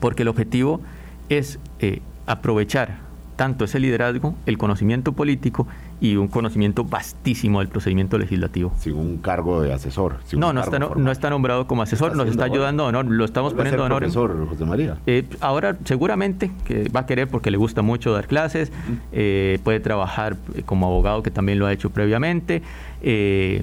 [0.00, 0.80] porque el objetivo
[1.28, 2.98] es eh, aprovechar
[3.36, 5.66] tanto ese liderazgo, el conocimiento político
[6.02, 8.72] y un conocimiento vastísimo del procedimiento legislativo.
[8.76, 10.16] Sin un cargo de asesor.
[10.32, 13.54] no, no está, no, está, nombrado como asesor, nos está ayudando a honor, lo estamos
[13.54, 14.00] poniendo a honor.
[14.00, 14.98] profesor José María?
[15.06, 18.72] Eh, ahora seguramente que va a querer porque le gusta mucho dar clases,
[19.12, 20.36] eh, puede trabajar
[20.66, 22.62] como abogado que también lo ha hecho previamente.
[23.00, 23.62] Eh,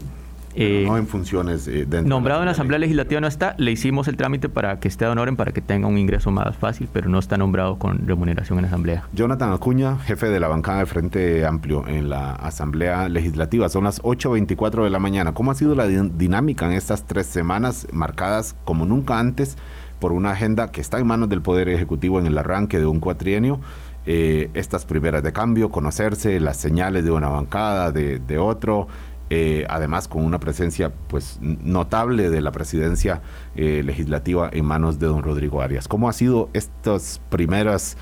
[0.56, 4.18] eh, no en funciones eh, Nombrado en la Asamblea Legislativa no está, le hicimos el
[4.18, 7.20] trámite para que esté de honor, para que tenga un ingreso más fácil, pero no
[7.20, 9.04] está nombrado con remuneración en la Asamblea.
[9.14, 14.02] Jonathan Acuña, jefe de la bancada de Frente Amplio en la Asamblea Legislativa, son las
[14.02, 15.34] 8.24 de la mañana.
[15.34, 19.58] ¿Cómo ha sido la dinámica en estas tres semanas marcadas como nunca antes
[20.00, 23.00] por una agenda que está en manos del Poder Ejecutivo en el arranque de un
[23.00, 23.60] cuatrienio?
[24.06, 28.88] Eh, estas primeras de cambio, conocerse, las señales de una bancada, de, de otro,
[29.30, 33.22] eh, además con una presencia pues notable de la presidencia
[33.56, 35.88] eh, legislativa en manos de don Rodrigo Arias.
[35.88, 37.96] ¿Cómo ha sido estos primeros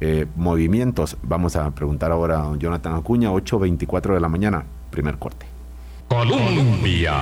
[0.00, 1.16] eh, movimientos?
[1.22, 5.46] Vamos a preguntar ahora a don Jonathan Acuña, 8.24 de la mañana, primer corte.
[6.08, 7.14] Colombia.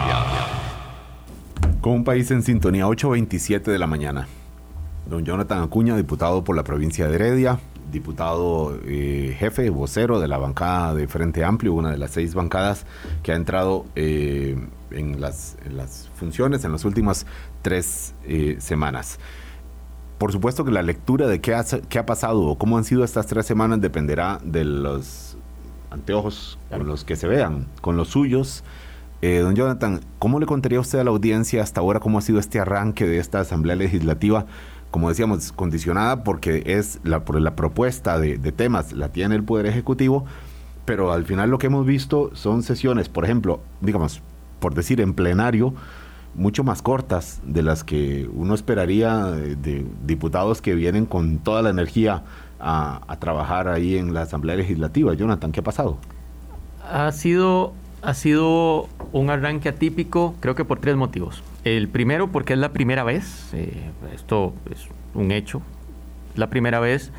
[1.83, 4.27] Con un país en sintonía, 8.27 de la mañana.
[5.11, 7.59] Don Jonathan Acuña, diputado por la provincia de Heredia,
[7.91, 12.87] diputado eh, jefe, vocero de la bancada de Frente Amplio, una de las seis bancadas
[13.25, 14.57] que ha entrado eh,
[14.93, 15.57] en, las,
[16.15, 17.27] funciones en las últimas
[17.61, 19.19] tres eh, semanas.
[20.19, 23.03] Por supuesto que la lectura de qué ha, qué ha pasado o cómo han sido
[23.03, 25.37] estas tres semanas dependerá de los
[25.91, 28.63] anteojos con los que se vean, con los suyos.
[29.21, 32.61] don Jonathan, ¿cómo le contaría usted a la audiencia hasta ahora cómo ha sido este
[32.61, 34.47] arranque de esta Asamblea Legislativa?
[34.91, 39.67] Como decíamos, condicionada porque es la, por la propuesta de, temas, la tiene el Poder
[39.67, 40.25] Ejecutivo,
[40.85, 44.21] pero al final lo que hemos visto son sesiones, por ejemplo, digamos,
[44.59, 45.75] por decir en plenario,
[46.35, 51.71] mucho más cortas de las que uno esperaría de, diputados que vienen con toda la
[51.71, 52.23] energía
[52.59, 55.15] a, trabajar ahí en la Asamblea Legislativa.
[55.15, 55.99] Jonathan, ¿qué ha pasado?
[56.91, 57.73] Ha sido,
[58.03, 61.43] ha sido un arranque atípico, creo que por tres motivos.
[61.65, 65.63] El primero, porque es la primera vez, eh, esto es un hecho,
[66.37, 67.13] la primera vez,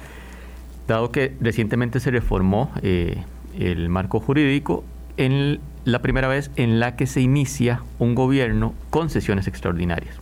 [0.87, 3.23] dado que recientemente se reformó eh,
[3.57, 4.83] el marco jurídico,
[5.17, 10.15] en la primera vez en la que se inicia un gobierno con sesiones extraordinarias.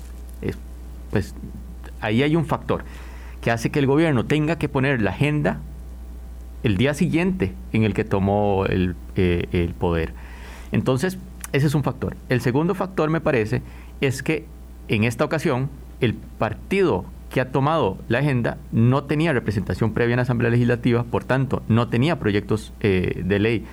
[1.12, 1.34] pues
[2.01, 2.84] ahí hay un factor
[3.41, 5.60] que hace que el gobierno tenga que poner la agenda
[6.63, 10.13] el día siguiente en el que tomó el, eh, el poder.
[10.71, 11.17] Entonces,
[11.51, 12.15] ese es un factor.
[12.27, 13.62] El segundo factor, me parece,
[14.01, 14.45] es que
[14.88, 15.69] en esta ocasión
[16.01, 21.03] el partido que ha tomado la agenda no tenía representación previa en la Asamblea Legislativa,
[21.03, 23.65] por tanto, no tenía proyectos eh, de ley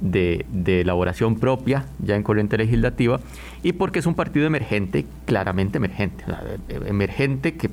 [0.00, 0.44] de,
[0.80, 3.20] elaboración propia ya en corriente legislativa,
[3.62, 6.24] y porque es un partido emergente, claramente emergente,
[6.86, 7.70] emergente que,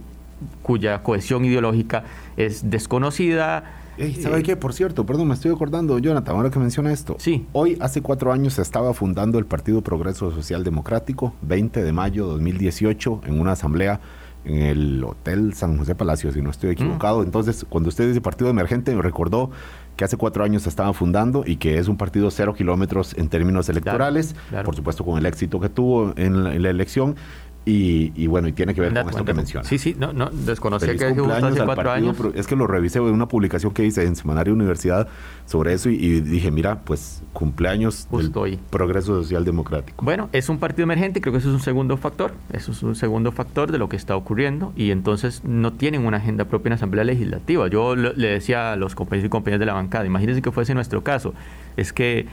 [0.61, 2.03] cuya cohesión ideológica
[2.37, 3.82] es desconocida,
[4.21, 4.55] ¿Sabe qué?
[4.55, 7.15] Por cierto, perdón, me estoy acordando, Jonathan, ahora que menciona esto.
[7.19, 7.45] Sí.
[7.53, 12.25] Hoy, hace cuatro años, se estaba fundando el Partido Progreso Social Democrático, 20 de mayo
[12.25, 13.99] de 2018, en una asamblea
[14.45, 16.73] en el Hotel San José Palacio, si no estoy mm.
[16.73, 17.23] equivocado.
[17.23, 19.51] Entonces, cuando usted dice partido emergente, me recordó
[19.95, 23.29] que hace cuatro años se estaba fundando y que es un partido cero kilómetros en
[23.29, 27.15] términos electorales, por supuesto con el éxito que tuvo en la elección,
[27.65, 29.67] y, bueno, y tiene que ver con esto que menciona.
[29.67, 32.17] Sí, sí, no, no desconocía que hace cuatro años.
[32.35, 35.07] Es que lo revisé de una publicación que hice en Semanario Universidad
[35.45, 40.03] sobre eso y, dije, mira, pues cumpleaños del Progreso Social Democrático.
[40.03, 42.95] Bueno, es un partido emergente, creo que eso es un segundo factor, eso es un
[42.95, 46.71] segundo factor de lo que está ocurriendo y entonces no tienen una agenda propia en
[46.71, 47.67] la Asamblea Legislativa.
[47.67, 51.03] Yo le decía a los compañeros y compañeras de la bancada, imagínense que fuese nuestro
[51.03, 51.33] caso,
[51.77, 52.27] es que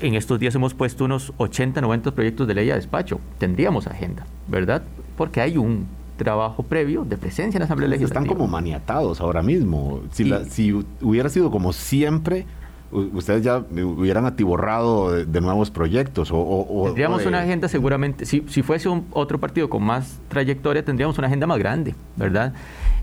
[0.00, 3.20] en estos días hemos puesto unos 80, 90 proyectos de ley a despacho.
[3.38, 4.82] Tendríamos agenda, ¿verdad?
[5.16, 5.86] Porque hay un
[6.16, 8.22] trabajo previo de presencia en la Asamblea Legislativa.
[8.22, 10.02] Están como maniatados ahora mismo.
[10.12, 12.46] Si, si hubiera sido como siempre,
[12.90, 16.30] ustedes ya hubieran atiborrado de, nuevos proyectos.
[16.32, 21.18] O, tendríamos una agenda seguramente, si, si fuese un, otro partido con más trayectoria, tendríamos
[21.18, 22.54] una agenda más grande, ¿verdad?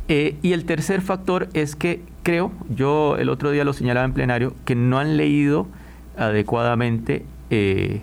[0.08, 4.14] Eh, y el tercer factor es que creo, yo el otro día lo señalaba en
[4.14, 5.68] plenario, que no han leído
[6.18, 8.02] adecuadamente eh,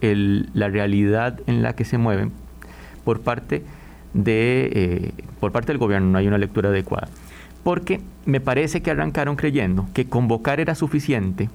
[0.00, 2.32] la realidad en la que se mueven
[3.04, 3.62] por parte,
[4.14, 7.08] de, eh, por parte del gobierno, no hay una lectura adecuada.
[7.64, 11.50] Porque me parece que arrancaron creyendo que convocar era suficiente,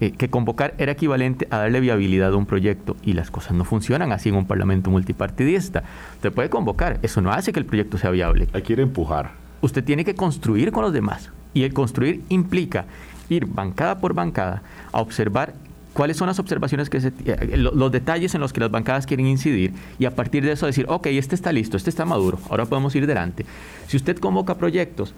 [0.00, 3.64] eh, que convocar era equivalente a darle viabilidad a un proyecto y las cosas no
[3.64, 5.82] funcionan así en un parlamento multipartidista.
[6.14, 8.48] Usted puede convocar, eso no hace que el proyecto sea viable.
[8.52, 9.32] Hay que empujar.
[9.60, 12.84] Usted tiene que construir con los demás y el construir implica
[13.28, 14.62] ir bancada por bancada
[14.92, 15.54] a observar
[15.92, 19.26] cuáles son las observaciones que se, eh, los detalles en los que las bancadas quieren
[19.26, 22.66] incidir y a partir de eso decir, ok, este está listo, este está maduro, ahora
[22.66, 23.44] podemos ir delante.
[23.88, 25.14] Si usted convoca proyectos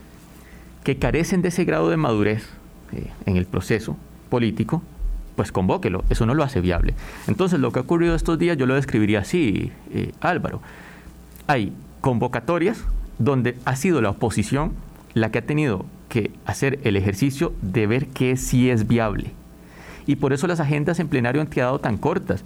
[0.84, 2.48] que carecen de ese grado de madurez
[2.92, 3.96] eh, en el proceso
[4.30, 4.82] político,
[5.36, 6.94] pues convóquelo, eso no lo hace viable.
[7.26, 10.60] Entonces, lo que ha ocurrido estos días yo lo describiría así, eh, Álvaro.
[11.46, 12.84] Hay convocatorias
[13.18, 14.72] donde ha sido la oposición
[15.14, 19.32] la que ha tenido que hacer el ejercicio de ver qué sí es viable.
[20.06, 22.44] Y por eso las agendas en plenario han quedado tan cortas.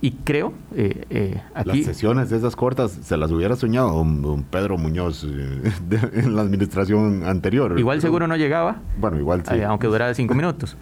[0.00, 1.78] Y creo, eh, eh, aquí...
[1.78, 5.72] Las sesiones de esas cortas se las hubiera soñado don, Pedro Muñoz eh,
[6.14, 7.78] en la administración anterior.
[7.78, 8.76] Igual seguro no llegaba.
[8.98, 9.60] Bueno, igual sí.
[9.62, 10.76] aunque durara cinco minutos.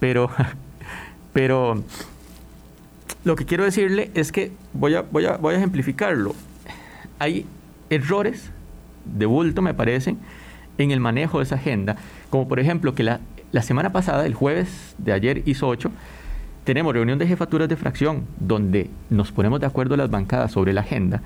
[0.00, 0.30] pero,
[1.32, 1.82] pero
[3.24, 6.34] lo que quiero decirle es que voy a, voy a, voy a ejemplificarlo.
[7.18, 7.44] Hay
[7.90, 8.50] errores
[9.04, 10.18] de bulto, me parecen,
[10.78, 11.96] en el manejo de esa agenda,
[12.30, 13.20] como por ejemplo que la,
[13.62, 15.90] semana pasada, el jueves de ayer hizo 8,
[16.64, 20.82] tenemos reunión de jefaturas de fracción donde nos ponemos de acuerdo las bancadas sobre la
[20.82, 21.22] agenda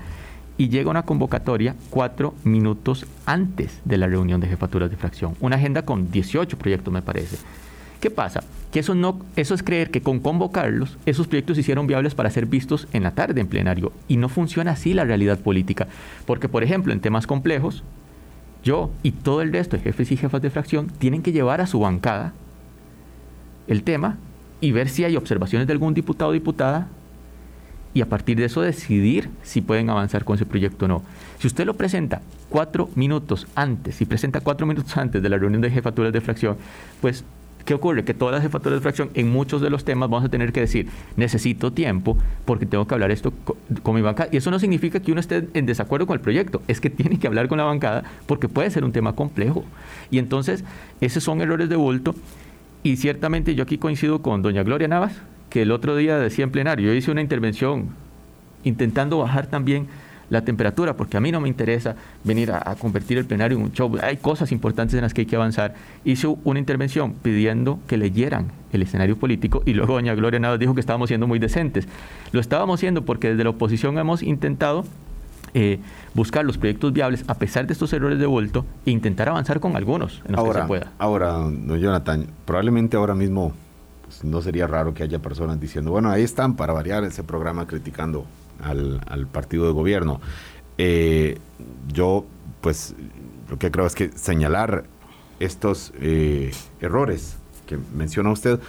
[0.57, 5.35] y llega una convocatoria cuatro minutos antes de la reunión de jefaturas de fracción.
[5.39, 7.37] Una agenda con 18 proyectos, me parece.
[7.99, 8.43] ¿Qué pasa?
[8.71, 12.29] Que eso, no, eso es creer que con convocarlos, esos proyectos se hicieron viables para
[12.29, 13.91] ser vistos en la tarde en plenario.
[14.07, 15.87] Y no funciona así la realidad política.
[16.25, 17.83] Porque, por ejemplo, en temas complejos,
[18.63, 21.67] yo y todo el resto de jefes y jefas de fracción tienen que llevar a
[21.67, 22.33] su bancada
[23.67, 24.17] el tema
[24.59, 26.87] y ver si hay observaciones de algún diputado o diputada
[27.93, 31.03] y a partir de eso decidir si pueden avanzar con ese proyecto o no.
[31.39, 35.61] Si usted lo presenta cuatro minutos antes, si presenta cuatro minutos antes de la reunión
[35.61, 36.57] de jefaturas de fracción,
[37.01, 37.25] pues
[37.65, 38.03] ¿Qué ocurre?
[38.03, 40.61] Que todas las jefaturas de fracción, en muchos de los temas, vamos a tener que
[40.61, 43.33] decir, necesito tiempo porque tengo que hablar esto
[43.83, 44.29] con, mi bancada.
[44.31, 47.19] Y eso no significa que uno esté en desacuerdo con el proyecto, es que tiene
[47.19, 49.63] que hablar con la bancada porque puede ser un tema complejo.
[50.09, 50.63] Y entonces,
[51.01, 52.15] esos son errores de bulto.
[52.83, 55.13] Y ciertamente yo aquí coincido con doña Gloria Navas,
[55.49, 57.89] que el otro día decía en plenario, yo hice una intervención
[58.63, 59.87] intentando bajar también
[60.31, 63.71] la temperatura, porque a mí no me interesa venir a, convertir el plenario en un
[63.73, 63.91] show.
[64.01, 65.75] Hay cosas importantes en las que hay que avanzar.
[66.05, 70.73] Hizo una intervención pidiendo que leyeran el escenario político y luego doña Gloria Nada dijo
[70.73, 71.87] que estábamos siendo muy decentes.
[72.31, 74.85] Lo estábamos siendo porque desde la oposición hemos intentado
[75.53, 75.79] eh,
[76.13, 79.75] buscar los proyectos viables a pesar de estos errores de vuelto e intentar avanzar con
[79.75, 80.91] algunos en los ahora, que se pueda.
[80.97, 83.51] Ahora, don Jonathan, probablemente ahora mismo
[84.05, 87.67] pues, no sería raro que haya personas diciendo, bueno, ahí están para variar ese programa
[87.67, 88.25] criticando
[88.61, 90.19] al, partido de gobierno.
[90.77, 91.37] Eh,
[91.91, 92.25] yo,
[92.61, 92.95] pues,
[93.49, 94.85] lo que creo es que señalar
[95.39, 98.59] estos eh, errores que menciona usted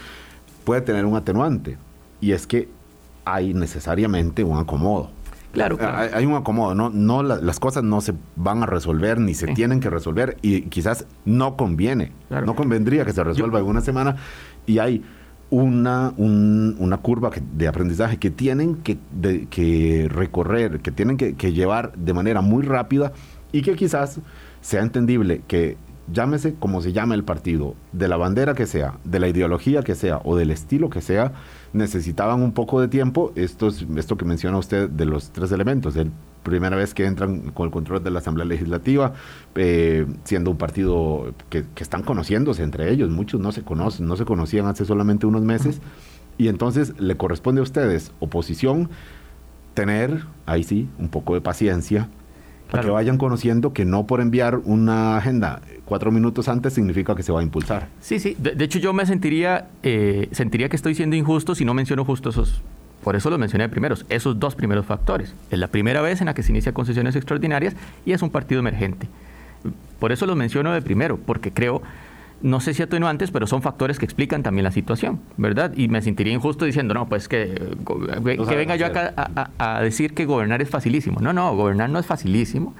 [0.64, 1.76] puede tener un atenuante
[2.20, 2.68] y es que
[3.24, 5.10] hay necesariamente un acomodo.
[5.52, 5.76] Claro,
[6.14, 9.80] Hay, un acomodo, no, no las cosas no se van a resolver ni se tienen
[9.80, 14.16] que resolver y quizás no conviene, no convendría que se resuelva en una semana
[14.66, 15.04] y hay
[15.52, 22.14] una, una curva de aprendizaje que tienen que, recorrer, que tienen que, que, llevar de
[22.14, 23.12] manera muy rápida
[23.52, 24.18] y que quizás
[24.62, 25.76] sea entendible que
[26.10, 29.94] llámese como se llame el partido, de la bandera que sea, de la ideología que
[29.94, 31.32] sea o del estilo que sea,
[31.72, 33.32] necesitaban un poco de tiempo.
[33.36, 36.10] Esto, esto que menciona usted de los tres elementos, el
[36.42, 39.14] primera vez que entran con el control de la Asamblea Legislativa,
[39.54, 44.24] eh, siendo un partido que, están conociéndose entre ellos, muchos no se conocen, no se
[44.24, 45.80] conocían hace solamente unos meses,
[46.38, 48.90] y entonces le corresponde a ustedes, oposición,
[49.74, 52.08] tener, ahí sí, un poco de paciencia,
[52.72, 57.22] para que vayan conociendo que no por enviar una agenda cuatro minutos antes significa que
[57.22, 57.88] se va a impulsar.
[58.00, 58.34] Sí, sí.
[58.38, 62.30] De, hecho, yo me sentiría, eh, sentiría que estoy siendo injusto si no menciono justo
[62.30, 62.62] esos.
[63.04, 65.34] Por eso los mencioné primeros, esos dos primeros factores.
[65.50, 68.60] Es la primera vez en la que se inicia concesiones extraordinarias y es un partido
[68.60, 69.06] emergente.
[69.98, 71.82] Por eso los menciono de primero, porque creo
[72.42, 75.72] no sé si atenuantes, pero son factores que explican también la situación, ¿verdad?
[75.76, 79.14] Y me sentiría injusto diciendo, no, pues que, que, venga yo acá
[79.58, 81.20] a, decir que gobernar es facilísimo.
[81.20, 82.74] No, no, gobernar no es facilísimo,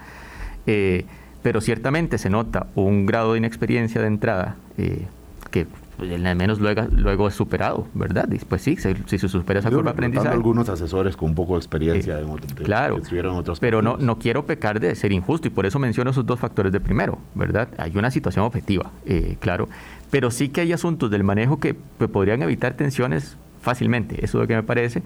[0.66, 1.04] eh,
[1.42, 5.06] pero ciertamente se nota un grado de inexperiencia de entrada eh,
[5.50, 5.66] que
[6.10, 8.28] al menos luego, luego es superado, ¿verdad?
[8.48, 10.28] pues sí, si se supera esa curva de aprendizaje.
[10.28, 12.96] algunos asesores con un poco de experiencia en claro,
[13.36, 16.38] otros pero no, no quiero pecar de ser injusto y por eso menciono esos dos
[16.40, 17.68] factores de primero, ¿verdad?
[17.78, 19.68] Hay una situación objetiva, eh, claro,
[20.10, 24.46] pero sí que hay asuntos del manejo que, podrían evitar tensiones fácilmente, eso es lo
[24.46, 25.02] que me parece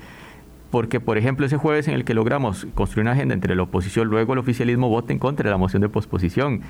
[0.76, 4.08] porque, por ejemplo, ese jueves en el que logramos construir una agenda entre la oposición,
[4.08, 6.60] luego el oficialismo vote en contra de la moción de posposición.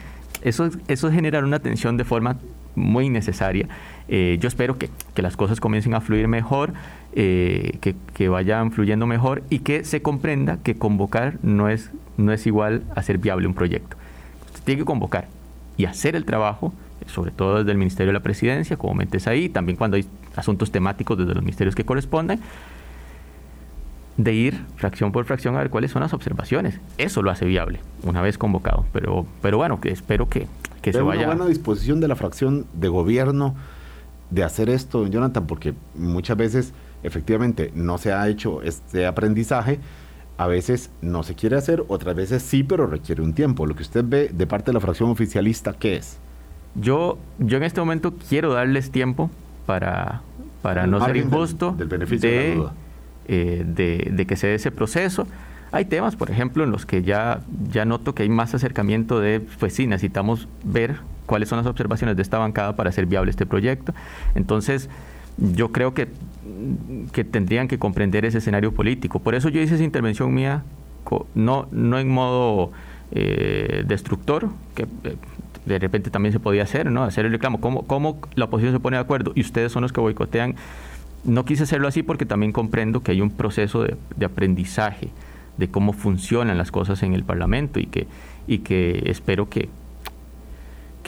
[0.43, 2.37] Eso, eso es generar una tensión de forma
[2.77, 3.67] muy necesaria.
[4.07, 6.73] Eh, yo espero que, las cosas comiencen a fluir mejor,
[7.15, 12.47] eh, que, vayan fluyendo mejor y que se comprenda que convocar no es, no es
[12.47, 13.97] igual a hacer viable un proyecto.
[14.45, 15.27] Usted tiene que convocar
[15.77, 16.73] y hacer el trabajo,
[17.07, 20.71] sobre todo desde el Ministerio de la Presidencia, como metes ahí, también cuando hay asuntos
[20.71, 22.39] temáticos desde los ministerios que corresponden,
[24.17, 26.81] de ir fracción por fracción a ver cuáles son las observaciones.
[26.99, 28.87] Eso lo hace viable, una vez convocado.
[28.93, 30.47] Pero, pero bueno, que espero que,
[30.83, 31.27] que se vaya.
[31.27, 33.55] una buena disposición de la fracción de gobierno
[34.31, 39.79] de hacer esto, Jonathan, porque muchas veces efectivamente no se ha hecho este aprendizaje,
[40.39, 43.67] a veces no se quiere hacer, otras veces sí, pero requiere un tiempo.
[43.67, 46.19] Lo que usted ve de parte de la fracción oficialista, ¿qué es?
[46.75, 49.31] Yo, yo en este momento quiero darles tiempo
[49.65, 50.23] para,
[50.61, 52.69] para no ser injusto del, beneficio de,
[53.29, 55.27] eh, de, que se dé ese proceso.
[55.73, 59.41] Hay temas, por ejemplo, en los que ya, ya noto que hay más acercamiento de,
[59.59, 63.47] pues sí, necesitamos ver cuáles son las observaciones de esta bancada para hacer viable este
[63.47, 63.93] proyecto.
[64.35, 64.89] Entonces,
[65.37, 66.09] yo creo que,
[67.13, 69.19] que tendrían que comprender ese escenario político.
[69.19, 70.63] Por eso yo hice esa intervención mía,
[71.35, 72.73] no, no en modo
[73.13, 75.17] eh, destructor, que eh,
[75.65, 77.03] de repente también se podía hacer, ¿no?
[77.03, 79.93] Hacer el reclamo, ¿Cómo, ¿Cómo la oposición se pone de acuerdo y ustedes son los
[79.93, 80.55] que boicotean?
[81.27, 85.11] No quise hacerlo así porque también comprendo que hay un proceso de, de aprendizaje
[85.57, 88.07] de cómo funcionan las cosas en el Parlamento y que,
[88.47, 89.69] y que espero que,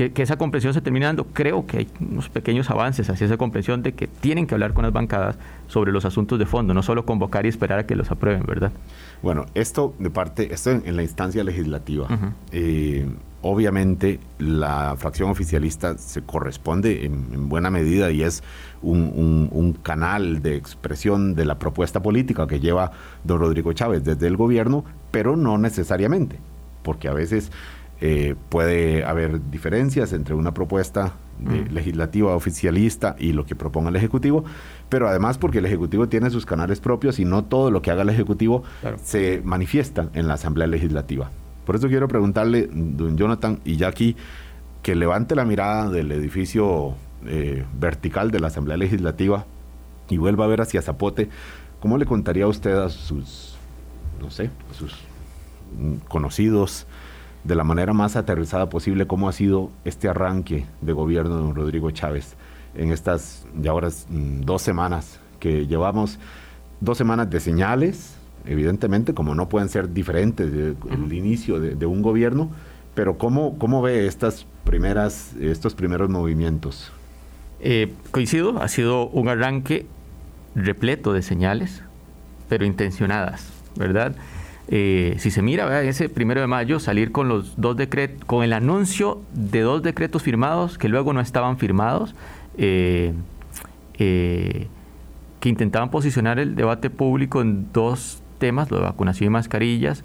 [0.07, 1.25] que, esa comprensión se termine dando.
[1.25, 4.85] Creo que hay unos pequeños avances hacia esa comprensión de que tienen que hablar con
[4.85, 8.11] las bancadas sobre los asuntos de fondo, no solo convocar y esperar a que los
[8.11, 8.71] aprueben, ¿verdad?
[9.23, 12.07] Bueno, esto de parte, esto en, la instancia legislativa.
[12.53, 13.09] Eh,
[13.43, 18.45] obviamente la fracción oficialista se corresponde en, buena medida y es
[18.83, 22.93] un, un, canal de expresión de la propuesta política que lleva
[23.25, 26.39] don Rodrigo Chávez desde el gobierno, pero no necesariamente,
[26.85, 27.51] porque a veces
[28.01, 31.73] eh, puede haber diferencias entre una propuesta mm.
[31.73, 34.45] legislativa oficialista y lo que proponga el Ejecutivo,
[34.89, 38.03] pero además porque el Ejecutivo tiene sus canales propios y no todo lo que haga
[38.03, 38.63] el Ejecutivo
[39.03, 41.31] se manifiesta en la Asamblea Legislativa.
[41.67, 44.17] Por eso quiero preguntarle, don Jonathan y Jackie,
[44.83, 46.95] que levante la mirada del edificio
[47.27, 49.45] eh, vertical de la Asamblea Legislativa
[50.09, 51.29] y vuelva a ver hacia Zapote.
[51.81, 53.57] ¿Cómo le contaría a usted a sus,
[54.21, 54.95] no sé, a sus
[55.79, 56.87] mm, conocidos
[57.49, 61.55] de la manera más aterrizada posible cómo ha sido este arranque de gobierno de don
[61.55, 62.37] Rodrigo Chávez
[62.75, 66.19] en estas ya ahora mm, dos semanas que llevamos,
[66.81, 70.77] dos semanas de señales, evidentemente, como no pueden ser diferentes del
[71.13, 72.51] inicio de, un gobierno,
[72.95, 76.93] pero ¿cómo, cómo ve estas primeras, estos primeros movimientos?
[77.61, 79.87] Eh, coincido, ha sido un arranque
[80.55, 81.83] repleto de señales,
[82.49, 84.17] pero intencionadas, ¿verdad?
[84.71, 88.53] Eh, si se mira, ese primero de mayo salir con los dos decretos, con el
[88.53, 92.15] anuncio de dos decretos firmados que luego no estaban firmados,
[92.59, 93.15] eh,
[93.99, 94.67] eh,
[95.41, 100.05] que intentaban posicionar el debate público en dos temas, lo de vacunación y mascarillas,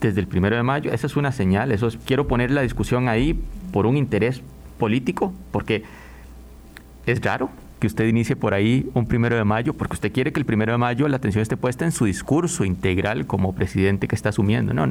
[0.00, 0.92] desde el primero de mayo.
[0.92, 3.42] Esa es una señal, eso quiero poner la discusión ahí
[3.72, 4.42] por un interés
[4.78, 5.84] político, porque
[7.06, 7.48] es raro
[7.80, 10.72] que usted inicie por ahí un primero de mayo, porque usted quiere que el primero
[10.72, 14.74] de mayo la atención esté puesta en su discurso integral como presidente que está asumiendo.
[14.74, 14.86] No,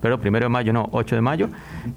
[0.00, 1.48] pero primero de mayo, no, 8 de mayo.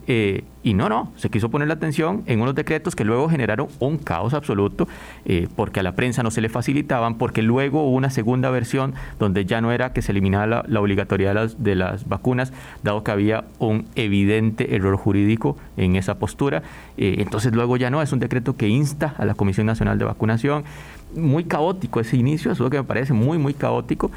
[0.07, 3.67] Eh, y no, no, se quiso poner la atención en unos decretos que luego generaron
[3.79, 4.89] un caos absoluto,
[5.25, 8.93] eh, porque a la prensa no se le facilitaban, porque luego hubo una segunda versión
[9.19, 12.51] donde ya no era que se eliminara la, obligatoriedad de las, de las, vacunas,
[12.83, 16.61] dado que había un evidente error jurídico en esa postura.
[16.97, 20.05] Eh, entonces luego ya no, es un decreto que insta a la Comisión Nacional de
[20.05, 20.65] Vacunación.
[21.15, 24.11] Muy caótico ese inicio, es lo que me parece muy, muy caótico.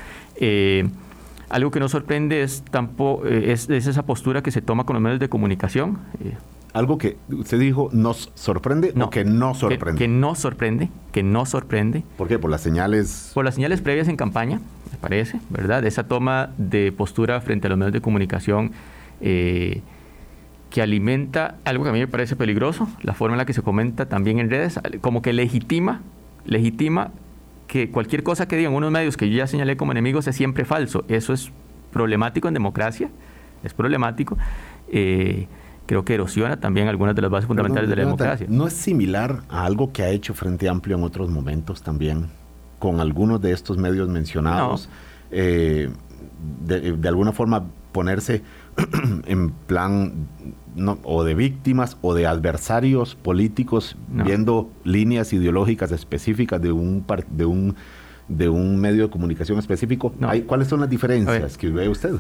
[1.53, 5.03] Algo que nos sorprende es, tampoco, eh, es, esa postura que se toma con los
[5.03, 5.99] medios de comunicación.
[6.25, 6.35] Eh.
[6.73, 9.99] Algo que usted dijo, ¿nos sorprende o que no sorprende?
[9.99, 12.05] Que, no sorprende, que no sorprende.
[12.17, 12.39] ¿Por qué?
[12.39, 13.33] ¿Por las señales?
[13.35, 15.85] Por las señales previas en campaña, me parece, ¿verdad?
[15.85, 18.73] Esa toma de postura frente a los medios de comunicación
[19.21, 19.83] eh,
[20.71, 23.61] que alimenta algo que a mí me parece peligroso, la forma en la que se
[23.61, 26.01] comenta también en redes, como que legitima,
[26.47, 27.11] legitima
[27.73, 30.67] que cualquier cosa que digan unos medios que yo ya señalé como enemigos es siempre
[30.67, 31.07] falso.
[31.09, 31.51] Eso es
[31.91, 33.09] problemático en democracia,
[33.65, 34.37] es problemático.
[34.91, 35.47] Eh,
[35.87, 38.47] creo que erosiona también algunas de las bases fundamentales de la democracia.
[38.51, 42.27] ¿No es similar a algo que ha hecho Frente Amplio en otros momentos también,
[42.79, 44.91] con algunos de estos medios mencionados?
[45.31, 45.89] Eh,
[46.67, 48.43] de, alguna forma ponerse
[49.27, 50.13] en plan
[51.05, 57.77] o de víctimas o de adversarios políticos viendo líneas ideológicas específicas de un de un
[58.29, 60.15] de un medio de comunicación específico.
[60.47, 62.15] ¿Cuáles son las diferencias que ve usted?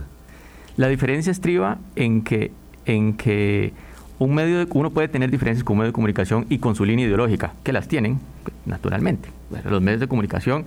[0.77, 2.51] La diferencia estriba en que
[2.85, 3.73] en que
[4.19, 6.85] un medio de, uno puede tener diferencias con un medio de comunicación y con su
[6.85, 8.21] línea ideológica, que las tienen
[8.67, 9.31] naturalmente.
[9.69, 10.65] Los medios de comunicación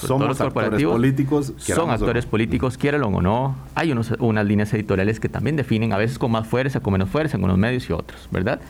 [0.00, 1.52] somos actores políticos.
[1.58, 3.56] Son actores políticos, quieran o no.
[3.74, 7.08] Hay unos, unas líneas editoriales que también definen, a veces con más fuerza, con menos
[7.08, 8.60] fuerza, en unos medios y otros, ¿verdad?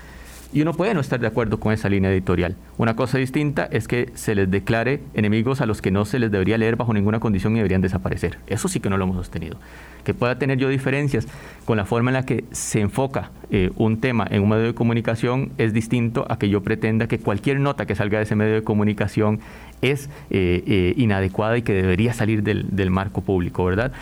[0.51, 2.57] Y uno puede no estar de acuerdo con esa línea editorial.
[2.79, 6.31] Una cosa distinta es que se les declare enemigos a los que no se les
[6.31, 8.39] debería leer bajo ninguna condición y deberían desaparecer.
[8.47, 9.59] Eso sí que no lo hemos sostenido.
[10.05, 11.29] Que pueda tener yo diferencias
[11.67, 14.75] con la forma en la que se enfoca eh, un tema en un medio de
[14.75, 18.55] comunicación es distinto a que yo pretenda que cualquier nota que salga de ese medio
[18.55, 19.41] de comunicación
[19.83, 23.93] es eh, eh, inadecuada y que debería salir del, marco público, ¿verdad?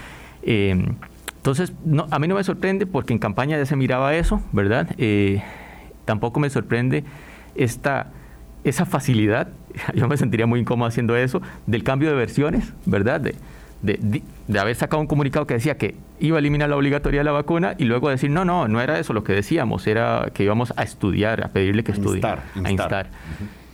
[0.42, 1.72] entonces,
[2.10, 4.88] a mí no me sorprende porque en campaña ya se miraba eso, ¿verdad?
[6.06, 7.04] Tampoco me sorprende
[7.54, 8.06] esta,
[8.64, 9.48] esa facilidad,
[9.94, 13.20] yo me sentiría muy incómodo haciendo eso, del cambio de versiones, ¿verdad?
[13.20, 13.34] De,
[13.82, 17.32] de, haber sacado un comunicado que decía que iba a eliminar la obligatoria de la
[17.32, 20.72] vacuna y luego decir, no, no, no era eso lo que decíamos, era que íbamos
[20.76, 23.10] a estudiar, a pedirle que estudie, a instar.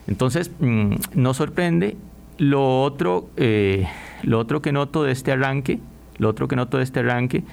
[0.09, 1.97] Entonces, mm, no sorprende.
[2.39, 3.87] Lo otro, eh,
[4.23, 5.79] lo otro que noto de este arranque,
[6.19, 7.45] lo otro que noto de este arranque,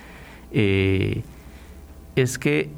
[0.51, 1.21] eh,
[2.15, 2.69] es que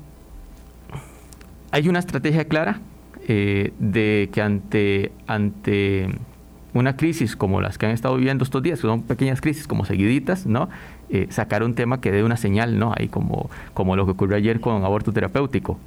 [1.71, 2.79] hay una estrategia clara
[3.27, 6.09] eh, de que ante, ante
[6.73, 9.85] una crisis como las que han estado viviendo estos días, que son pequeñas crisis como
[9.85, 10.69] seguiditas, ¿no?
[11.09, 12.93] Eh, sacar un tema que dé una señal, ¿no?
[12.95, 15.77] Ahí como, como lo que ocurrió ayer con aborto terapéutico,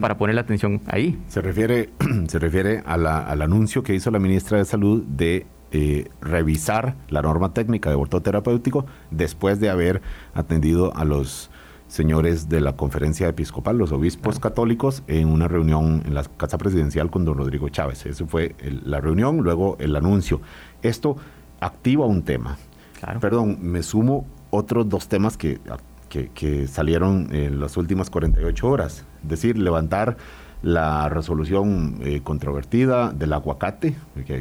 [0.00, 1.18] para poner la atención ahí.
[1.28, 1.90] Se refiere,
[2.28, 7.52] se refiere al anuncio que hizo la ministra de Salud de eh, revisar la norma
[7.52, 10.02] técnica de aborto terapéutico después de haber
[10.32, 11.50] atendido a los
[11.94, 17.08] señores de la conferencia episcopal, los obispos católicos, en una reunión en la Casa Presidencial
[17.08, 18.04] con don Rodrigo Chávez.
[18.04, 20.40] Esa fue la reunión, luego el anuncio.
[20.82, 21.16] Esto
[21.60, 22.58] activa un tema.
[23.20, 25.60] Perdón, me sumo otros dos temas que,
[26.34, 29.04] que, salieron en las últimas 48 horas.
[29.22, 30.16] Es decir, levantar
[30.62, 33.94] la resolución eh, controvertida del aguacate,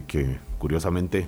[0.08, 1.28] que curiosamente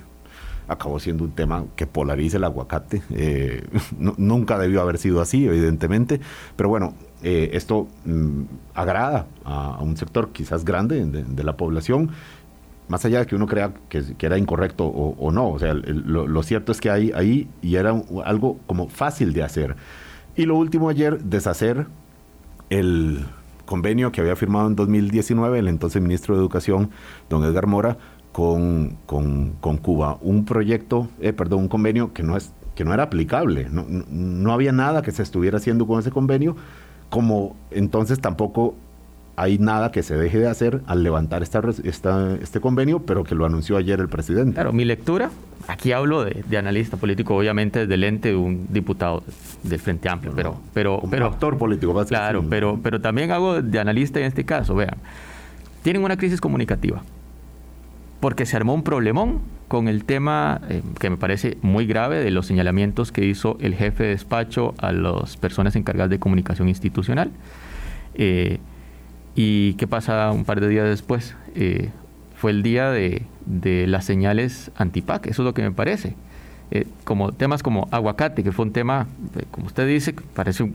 [0.68, 3.02] acabó siendo un tema que polariza el aguacate.
[3.10, 3.66] Eh,
[3.98, 6.20] nunca debió haber sido así, evidentemente,
[6.56, 8.42] pero bueno, eh, esto mm,
[8.74, 12.10] agrada a, un sector quizás grande de, la población
[12.88, 16.70] más allá de que uno crea que, era incorrecto o, no, o sea, lo, cierto
[16.70, 19.74] es que hay ahí y era algo como fácil de hacer.
[20.36, 21.86] Y lo último ayer, deshacer
[22.70, 23.24] el
[23.64, 26.90] convenio que había firmado en 2019 el entonces ministro de Educación,
[27.28, 27.98] don Edgar Mora,
[28.36, 30.18] con, con, con Cuba.
[30.20, 33.66] Un proyecto, eh, perdón, un convenio que no, es, que no era aplicable.
[33.70, 36.54] No, no había nada que se estuviera haciendo con ese convenio,
[37.08, 38.74] como entonces tampoco
[39.36, 41.62] hay nada que se deje de hacer al levantar esta,
[42.42, 44.52] este convenio, pero que lo anunció ayer el presidente.
[44.52, 45.30] Claro, mi lectura,
[45.66, 49.22] aquí hablo de, analista político, obviamente desde el ente de un diputado
[49.62, 54.20] del Frente Amplio, pero, pero, pero actor político, claro, pero, pero también hago de analista
[54.20, 54.74] en este caso.
[54.74, 54.98] Vean,
[55.82, 57.02] tienen una crisis comunicativa
[58.20, 62.30] porque se armó un problemón con el tema eh, que me parece muy grave de
[62.30, 67.30] los señalamientos que hizo el jefe de despacho a las personas encargadas de comunicación institucional.
[68.14, 68.58] Eh,
[69.36, 71.36] ¿Y qué pasa un par de días después?
[71.54, 71.90] Eh,
[72.34, 73.22] fue el día de,
[73.86, 76.14] las señales antipac, eso es lo que me parece.
[76.70, 79.06] Eh, como temas como aguacate, que fue un tema,
[79.38, 80.72] eh, como usted dice, parece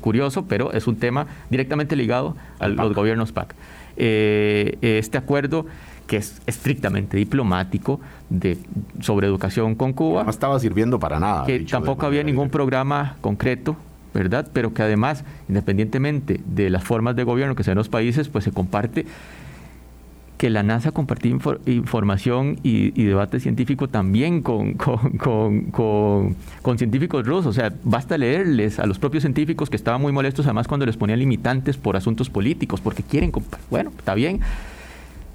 [0.00, 3.54] curioso, pero es un tema directamente ligado a los gobiernos PAC.
[3.96, 5.66] este acuerdo
[6.10, 8.00] que es estrictamente diplomático
[8.30, 8.58] de,
[8.98, 10.24] sobre educación con Cuba.
[10.24, 11.46] No estaba sirviendo para nada.
[11.46, 13.76] Que tampoco había ningún programa concreto
[14.12, 14.48] ¿verdad?
[14.52, 18.50] Pero que además, independientemente de las formas de gobierno que sean los países, pues se
[18.50, 19.06] comparte
[20.36, 21.30] que la NASA compartía
[21.66, 26.34] información y, debate científico también con, con,
[26.76, 27.46] científicos rusos.
[27.46, 30.96] O sea, basta leerles a los propios científicos que estaban muy molestos, además cuando les
[30.96, 33.30] ponían limitantes por asuntos políticos, porque quieren...
[33.70, 34.40] Bueno, está bien.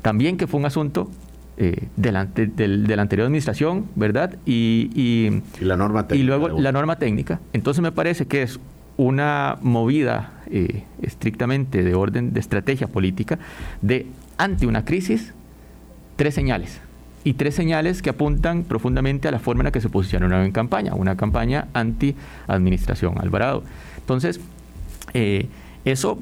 [0.06, 1.10] También que fue un asunto
[1.58, 4.36] eh, delante, del, de la anterior administración, ¿verdad?
[4.45, 6.24] Y, y, la norma técnica.
[6.24, 7.39] Y luego la norma técnica.
[7.53, 8.60] Entonces me parece que es
[8.97, 13.39] una movida eh, estrictamente de orden de estrategia política
[13.82, 14.06] de
[14.38, 15.34] ante una crisis
[16.18, 16.82] tres señales
[17.24, 20.51] y tres señales que apuntan profundamente a la forma en la que se posicionaron en
[20.51, 23.64] campaña, una campaña anti-administración Alvarado.
[23.97, 24.39] Entonces,
[25.16, 25.47] eh,
[25.84, 26.20] eso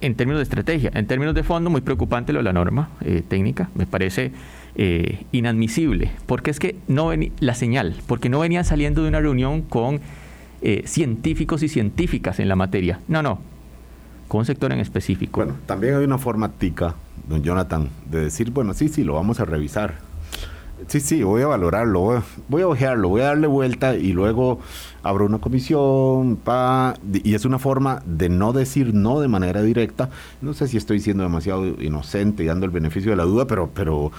[0.00, 0.90] en términos de estrategia.
[0.94, 3.70] En términos de fondo, muy preocupante lo de la norma eh, técnica.
[3.74, 4.32] Me parece
[4.74, 9.20] eh, inadmisible, porque es que no venía la señal, porque no venían saliendo de una
[9.20, 10.00] reunión con
[10.62, 13.00] eh, científicos y científicas en la materia.
[13.08, 13.40] No, no,
[14.28, 15.40] con un sector en específico.
[15.40, 16.94] Bueno, también hay una forma tica,
[17.28, 20.06] don Jonathan, de decir, bueno, sí, sí, lo vamos a revisar
[20.88, 24.60] Sí, sí, voy a valorarlo, voy a, ojearlo, voy a darle vuelta y luego
[25.08, 30.10] abro una comisión, pa, y es una forma de no decir no de manera directa.
[30.40, 33.70] No sé si estoy siendo demasiado inocente y dando el beneficio de la duda, pero,
[33.72, 34.10] pero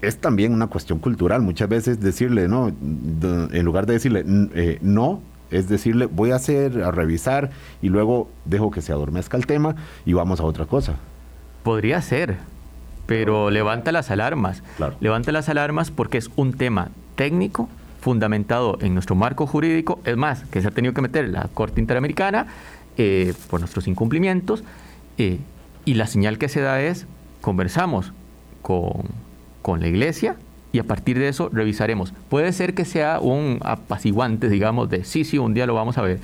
[0.00, 1.42] es también una cuestión cultural.
[1.42, 4.24] Muchas veces decirle no, en lugar de decirle
[4.54, 7.50] eh, no, es decirle voy a hacer, a revisar
[7.80, 10.96] y luego dejo que se adormezca el tema y vamos a otra cosa.
[11.62, 12.38] Podría ser,
[13.06, 14.64] pero levanta las alarmas.
[15.00, 17.68] Levanta las alarmas porque es un tema técnico
[18.02, 21.80] fundamentado en nuestro marco jurídico, es más, que se ha tenido que meter la Corte
[21.80, 22.48] Interamericana
[22.98, 24.64] eh, por nuestros incumplimientos,
[25.18, 25.38] eh,
[25.84, 27.06] y la señal que se da es,
[27.40, 28.12] conversamos
[28.60, 29.04] con,
[29.62, 30.34] con la Iglesia,
[30.72, 32.12] y a partir de eso revisaremos.
[32.28, 36.02] Puede ser que sea un apaciguante, digamos, de sí, sí, un día lo vamos a
[36.02, 36.18] ver,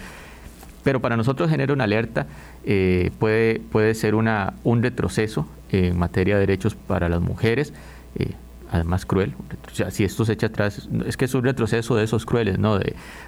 [0.83, 2.26] pero para nosotros genera una alerta,
[2.64, 7.72] eh, puede, puede ser una, un retroceso en materia de derechos para las mujeres.
[8.70, 9.34] Además cruel.
[9.90, 12.78] si esto se echa atrás, es que es un retroceso de esos crueles, ¿no?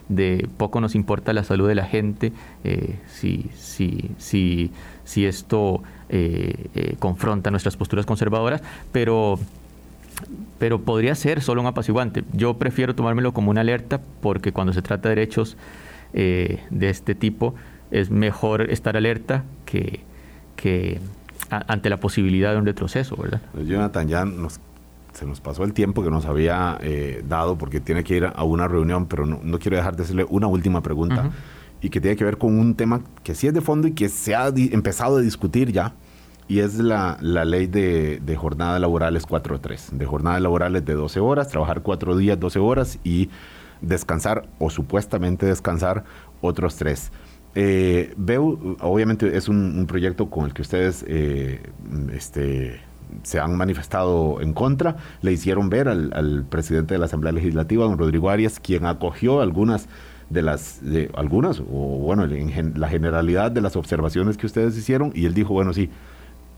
[0.08, 2.32] De, poco nos importa la salud de la gente,
[2.64, 4.70] eh, si, si, si,
[5.04, 5.82] si esto
[6.98, 9.38] confronta nuestras posturas conservadoras, pero,
[10.58, 12.24] pero podría ser solo un apaciguante.
[12.32, 15.56] Yo prefiero tomármelo como una alerta porque cuando se trata de derechos
[16.12, 17.54] de este tipo,
[17.90, 20.00] es mejor estar alerta que,
[20.56, 21.00] que
[21.50, 23.40] ante la posibilidad de un retroceso, ¿verdad?
[23.54, 24.60] Jonathan, ya nos,
[25.12, 28.44] se nos pasó el tiempo que nos había eh, dado porque tiene que ir a
[28.44, 31.30] una reunión, pero no, quiero dejar de hacerle una última pregunta
[31.80, 34.08] y que tiene que ver con un tema que sí es de fondo y que
[34.08, 35.94] se ha empezado a discutir ya,
[36.48, 41.20] y es la, la ley de, de jornadas laborales 4-3, de jornadas laborales de 12
[41.20, 43.30] horas, trabajar 4 días, 12 horas y
[43.80, 46.04] descansar o supuestamente descansar
[46.40, 47.12] otros 3.
[47.54, 51.60] Eh, veo, obviamente es un, proyecto con el que ustedes eh,
[52.12, 52.80] este,
[53.22, 54.96] se han manifestado en contra.
[55.22, 59.88] Le hicieron ver al, presidente de la Asamblea Legislativa, don Rodrigo Arias, quien acogió algunas
[60.28, 65.26] de las, de, algunas, o bueno, la generalidad de las observaciones que ustedes hicieron, y
[65.26, 65.90] él dijo, bueno, sí,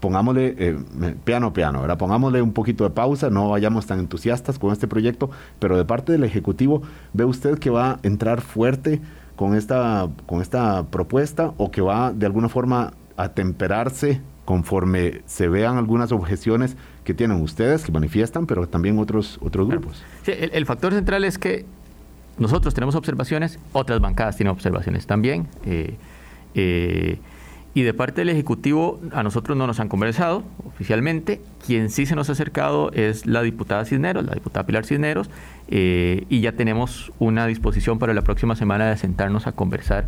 [0.03, 0.77] pongámosle eh,
[1.25, 1.97] piano piano, ¿verdad?
[1.97, 6.13] Pongámosle un poquito de pausa, no vayamos tan entusiastas con este proyecto, pero de parte
[6.13, 6.83] del Ejecutivo,
[7.13, 9.01] ¿ve usted que va a entrar fuerte
[9.37, 15.49] con esta, con esta propuesta o que va de alguna forma a temperarse conforme se
[15.49, 20.03] vean algunas objeciones que tienen ustedes, que manifiestan, pero también otros, otros grupos.
[20.27, 21.65] el, factor central es que
[22.39, 25.47] nosotros tenemos observaciones, otras bancadas tienen observaciones también.
[25.65, 25.97] Eh,
[26.55, 27.19] eh,
[27.75, 31.41] y de parte del Ejecutivo, a nosotros no nos han conversado oficialmente.
[31.65, 35.31] Quien sí se nos ha acercado es la diputada Cisneros, la diputada Pilar Cisneros,
[35.69, 40.05] eh, y ya tenemos una disposición para la próxima semana de sentarnos a conversar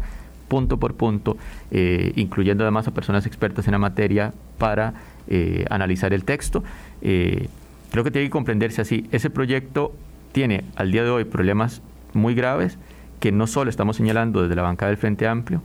[0.55, 1.37] punto por punto,
[1.73, 4.95] eh, incluyendo además a personas expertas en la materia para
[5.27, 6.63] eh, analizar el texto.
[7.01, 9.09] creo que tiene que comprenderse así.
[9.11, 9.93] Ese proyecto
[10.31, 11.83] tiene al día de hoy problemas
[12.13, 12.79] muy graves
[13.19, 15.61] que no solo estamos señalando desde la bancada del Frente Amplio,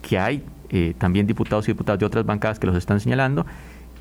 [0.00, 3.46] que hay eh, también diputados y diputadas de otras bancadas que los están señalando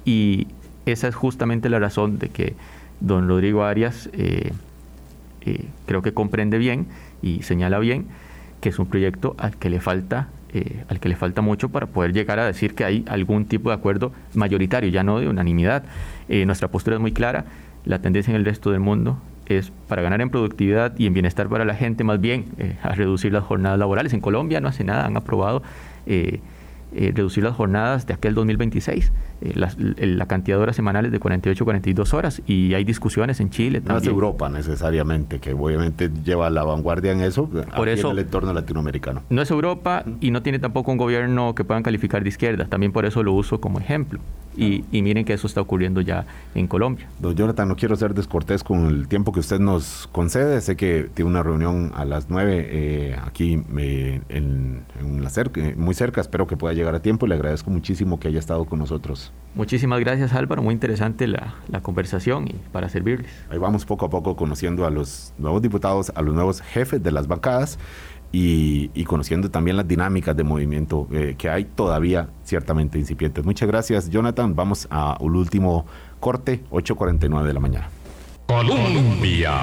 [0.05, 0.47] y
[0.85, 2.55] esa es justamente la razón de que
[2.99, 4.53] don Rodrigo Arias eh,
[5.41, 6.87] eh, creo que comprende bien
[7.21, 8.05] y señala bien
[8.61, 10.29] que es un proyecto al que le falta
[10.89, 13.75] al que le falta mucho para poder llegar a decir que hay algún tipo de
[13.75, 15.83] acuerdo mayoritario, ya no de unanimidad.
[16.27, 17.45] nuestra postura es muy clara,
[17.85, 21.47] la tendencia en el resto del mundo es para ganar en productividad y en bienestar
[21.47, 22.47] para la gente, más bien
[22.83, 24.13] a reducir las jornadas laborales.
[24.13, 25.63] En Colombia no hace nada, han aprobado
[26.93, 29.11] eh, reducir las jornadas de aquel 2026,
[29.41, 33.49] eh, la, cantidad de horas semanales de 48 a 42 horas, y hay discusiones en
[33.49, 33.81] Chile.
[33.85, 38.25] No es Europa necesariamente, que obviamente lleva la vanguardia en eso, Por eso, en el
[38.25, 39.23] entorno latinoamericano.
[39.29, 42.91] No es Europa y no tiene tampoco un gobierno que puedan calificar de izquierda, también
[42.91, 44.19] por eso lo uso como ejemplo.
[44.55, 46.25] Y, miren que eso está ocurriendo ya
[46.55, 47.07] en Colombia.
[47.19, 50.59] Don Jonathan, no quiero ser descortés con el tiempo que usted nos concede.
[50.61, 54.83] Sé que tiene una reunión a las 9 eh, aquí eh, en,
[55.21, 56.21] la cerca, muy cerca.
[56.21, 57.27] Espero que pueda llegar a tiempo.
[57.27, 59.31] Le agradezco muchísimo que haya estado con nosotros.
[59.55, 63.31] Muchísimas gracias Álvaro, muy interesante la, la conversación y para servirles.
[63.49, 67.11] Ahí vamos poco a poco conociendo a los nuevos diputados, a los nuevos jefes de
[67.11, 67.77] las bancadas
[68.31, 73.43] y, conociendo también las dinámicas de movimiento eh, que hay todavía ciertamente incipientes.
[73.43, 74.55] Muchas gracias, Jonathan.
[74.55, 75.85] Vamos a un último
[76.19, 77.89] corte, 8.49 de la mañana.
[78.47, 79.53] Colombia.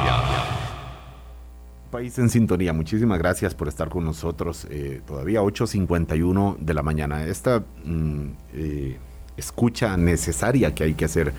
[1.90, 4.66] País en sintonía, muchísimas gracias por estar con nosotros.
[4.70, 7.24] Eh, todavía 8.51 de la mañana.
[7.24, 8.98] Esta mm, eh,
[9.38, 11.32] escucha necesaria que hay que hacer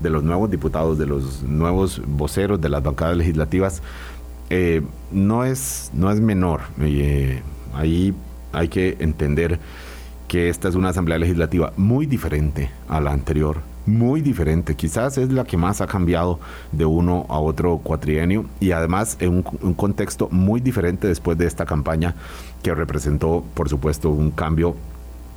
[0.00, 3.82] de los nuevos diputados, de los nuevos voceros de las bancadas legislativas,
[4.54, 6.60] eh, no, es, no es menor.
[6.78, 7.40] Eh,
[7.72, 8.12] ahí
[8.52, 9.58] hay que entender
[10.28, 14.76] que esta es una asamblea legislativa muy diferente a la anterior, muy diferente.
[14.76, 16.38] Quizás es la que más ha cambiado
[16.70, 21.64] de uno a otro cuatrienio y además en un, contexto muy diferente después de esta
[21.64, 22.14] campaña
[22.62, 24.76] que representó, por supuesto, un cambio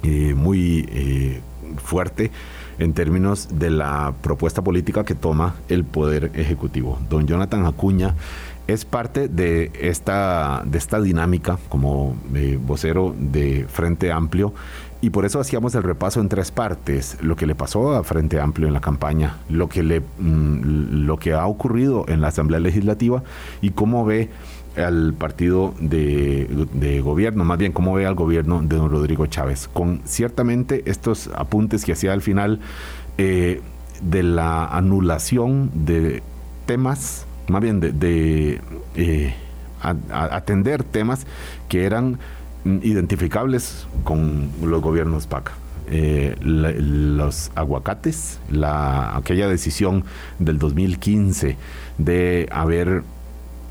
[0.03, 1.41] eh, muy
[1.77, 2.31] fuerte
[2.79, 6.99] en términos de la propuesta política que toma el Poder Ejecutivo.
[7.09, 8.15] Don Jonathan Acuña
[8.67, 14.53] es parte de esta, de esta dinámica como eh, vocero de Frente Amplio.
[15.01, 18.39] Y por eso hacíamos el repaso en tres partes, lo que le pasó a Frente
[18.39, 22.59] Amplio en la campaña, lo que, le, mm, lo que ha ocurrido en la Asamblea
[22.59, 23.21] Legislativa
[23.61, 24.29] y cómo ve
[24.77, 30.01] al partido de, gobierno, más bien cómo ve al gobierno de don Rodrigo Chávez, con
[30.05, 32.59] ciertamente estos apuntes que hacía al final
[33.17, 33.61] eh,
[34.01, 36.23] de la anulación de
[36.65, 38.61] temas más bien de,
[38.95, 39.33] eh,
[39.81, 41.27] atender temas
[41.69, 42.19] que eran
[42.65, 45.51] identificables con los gobiernos PAC.
[45.87, 50.03] Eh, los aguacates, la, aquella decisión
[50.39, 51.57] del 2015
[51.99, 53.03] de haber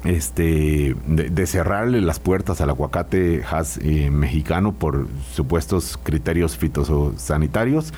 [0.05, 3.43] este de, cerrarle las puertas al aguacate
[3.81, 7.93] eh, mexicano por supuestos criterios fitosanitarios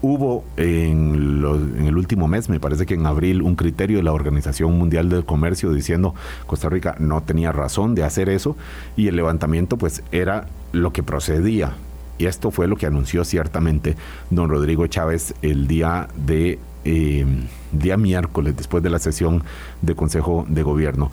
[0.00, 1.42] Hubo en,
[1.86, 5.24] el último mes, me parece que en abril, un criterio de la Organización Mundial del
[5.24, 6.14] Comercio diciendo
[6.46, 8.56] Costa Rica no tenía razón de hacer eso
[8.96, 11.74] y el levantamiento pues era lo que procedía.
[12.16, 13.96] Y esto fue lo que anunció ciertamente
[14.30, 17.26] don Rodrigo Chávez el día de eh,
[17.72, 19.42] día miércoles después de la sesión
[19.82, 21.10] de Consejo de Gobierno.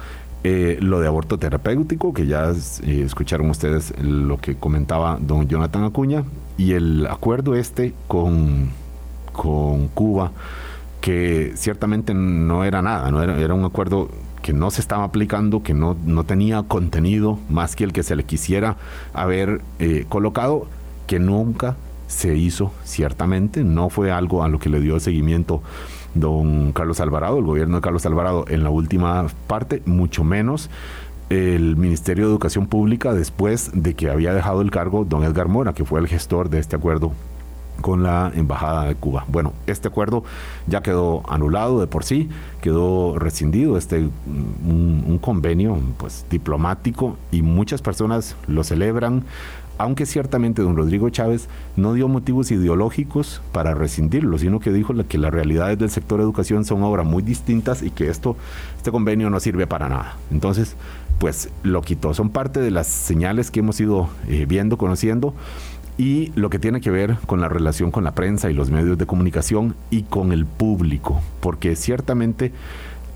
[0.47, 5.85] Eh, lo de aborto terapéutico, que ya eh, escucharon ustedes lo que comentaba don Jonathan
[5.85, 6.23] Acuña,
[6.55, 8.69] y el acuerdo este con,
[9.33, 10.33] con Cuba,
[11.01, 14.07] que ciertamente no era nada, no era, era un acuerdo
[14.43, 18.15] que no se estaba aplicando, que no, no tenía contenido más que el que se
[18.15, 18.77] le quisiera
[19.15, 20.67] haber eh, colocado,
[21.07, 21.75] que nunca
[22.05, 25.63] se hizo ciertamente, no fue algo a lo que le dio seguimiento
[26.15, 30.69] don Carlos Alvarado, el gobierno de Carlos Alvarado en la última parte, mucho menos
[31.29, 35.73] el Ministerio de Educación Pública después de que había dejado el cargo don Edgar Mora,
[35.73, 37.11] que fue el gestor de este acuerdo
[37.81, 39.25] con la Embajada de Cuba.
[39.27, 40.23] Bueno, este acuerdo
[40.67, 42.29] ya quedó anulado de por sí,
[42.61, 49.23] quedó rescindido, este un, un convenio pues diplomático y muchas personas lo celebran,
[49.77, 55.17] aunque ciertamente don Rodrigo Chávez no dio motivos ideológicos para rescindirlo, sino que dijo que
[55.17, 58.35] las realidades del sector educación son ahora muy distintas y que esto,
[58.77, 60.17] este convenio no sirve para nada.
[60.31, 60.75] Entonces,
[61.19, 62.13] pues lo quitó.
[62.13, 65.33] Son parte de las señales que hemos ido eh, viendo, conociendo
[65.97, 68.97] y lo que tiene que ver con la relación con la prensa y los medios
[68.97, 72.51] de comunicación y con el público, porque ciertamente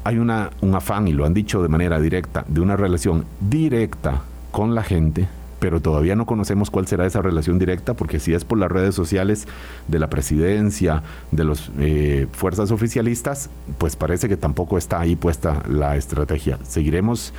[0.06, 4.22] hay una, un afán, y lo han dicho de manera directa, de una relación directa
[4.52, 5.28] con la gente,
[5.60, 8.96] pero todavía no conocemos cuál será esa relación directa, porque si es por las redes
[8.96, 9.48] sociales
[9.88, 15.64] de la presidencia, de las eh, fuerzas oficialistas, pues parece que tampoco está ahí puesta
[15.68, 16.58] la estrategia.
[16.64, 17.34] Seguiremos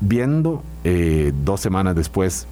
[0.00, 2.46] viendo eh, dos semanas después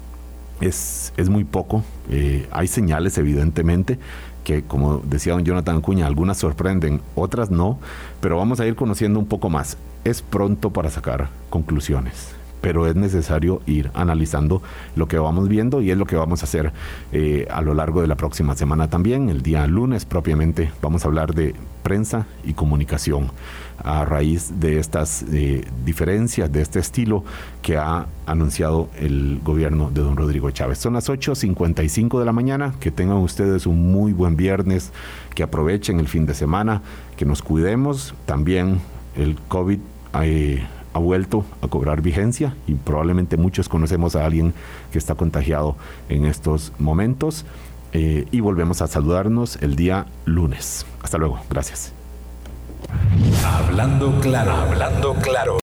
[0.61, 1.83] es, es muy poco.
[2.09, 3.99] Eh, hay señales, evidentemente,
[4.43, 7.79] que como decía don Jonathan Cuña, algunas sorprenden, otras no,
[8.21, 9.77] pero vamos a ir conociendo un poco más.
[10.03, 14.61] Es pronto para sacar conclusiones pero es necesario ir analizando
[14.95, 16.71] lo que vamos viendo y es lo que vamos a hacer
[17.11, 19.29] eh, a lo largo de la próxima semana también.
[19.29, 20.71] El día lunes propiamente.
[20.81, 23.31] Vamos a hablar de prensa y comunicación.
[23.83, 27.23] A raíz de estas eh, diferencias, de este estilo
[27.61, 30.79] que ha anunciado el gobierno de don Rodrigo Chávez.
[30.79, 34.91] Son las 8.55 de la mañana, que tengan ustedes un muy buen viernes,
[35.35, 36.81] que aprovechen el fin de semana,
[37.15, 38.79] que nos cuidemos, también
[39.15, 39.79] el COVID...
[40.23, 40.65] Eh,
[40.97, 44.53] ha vuelto a cobrar vigencia y probablemente muchos conocemos a alguien
[44.91, 45.75] que está contagiado
[46.09, 47.45] en estos momentos.
[47.93, 50.85] Eh, y volvemos a saludarnos el día lunes.
[51.01, 51.93] Hasta luego, gracias.
[53.45, 55.55] Hablando claro, hablando claro.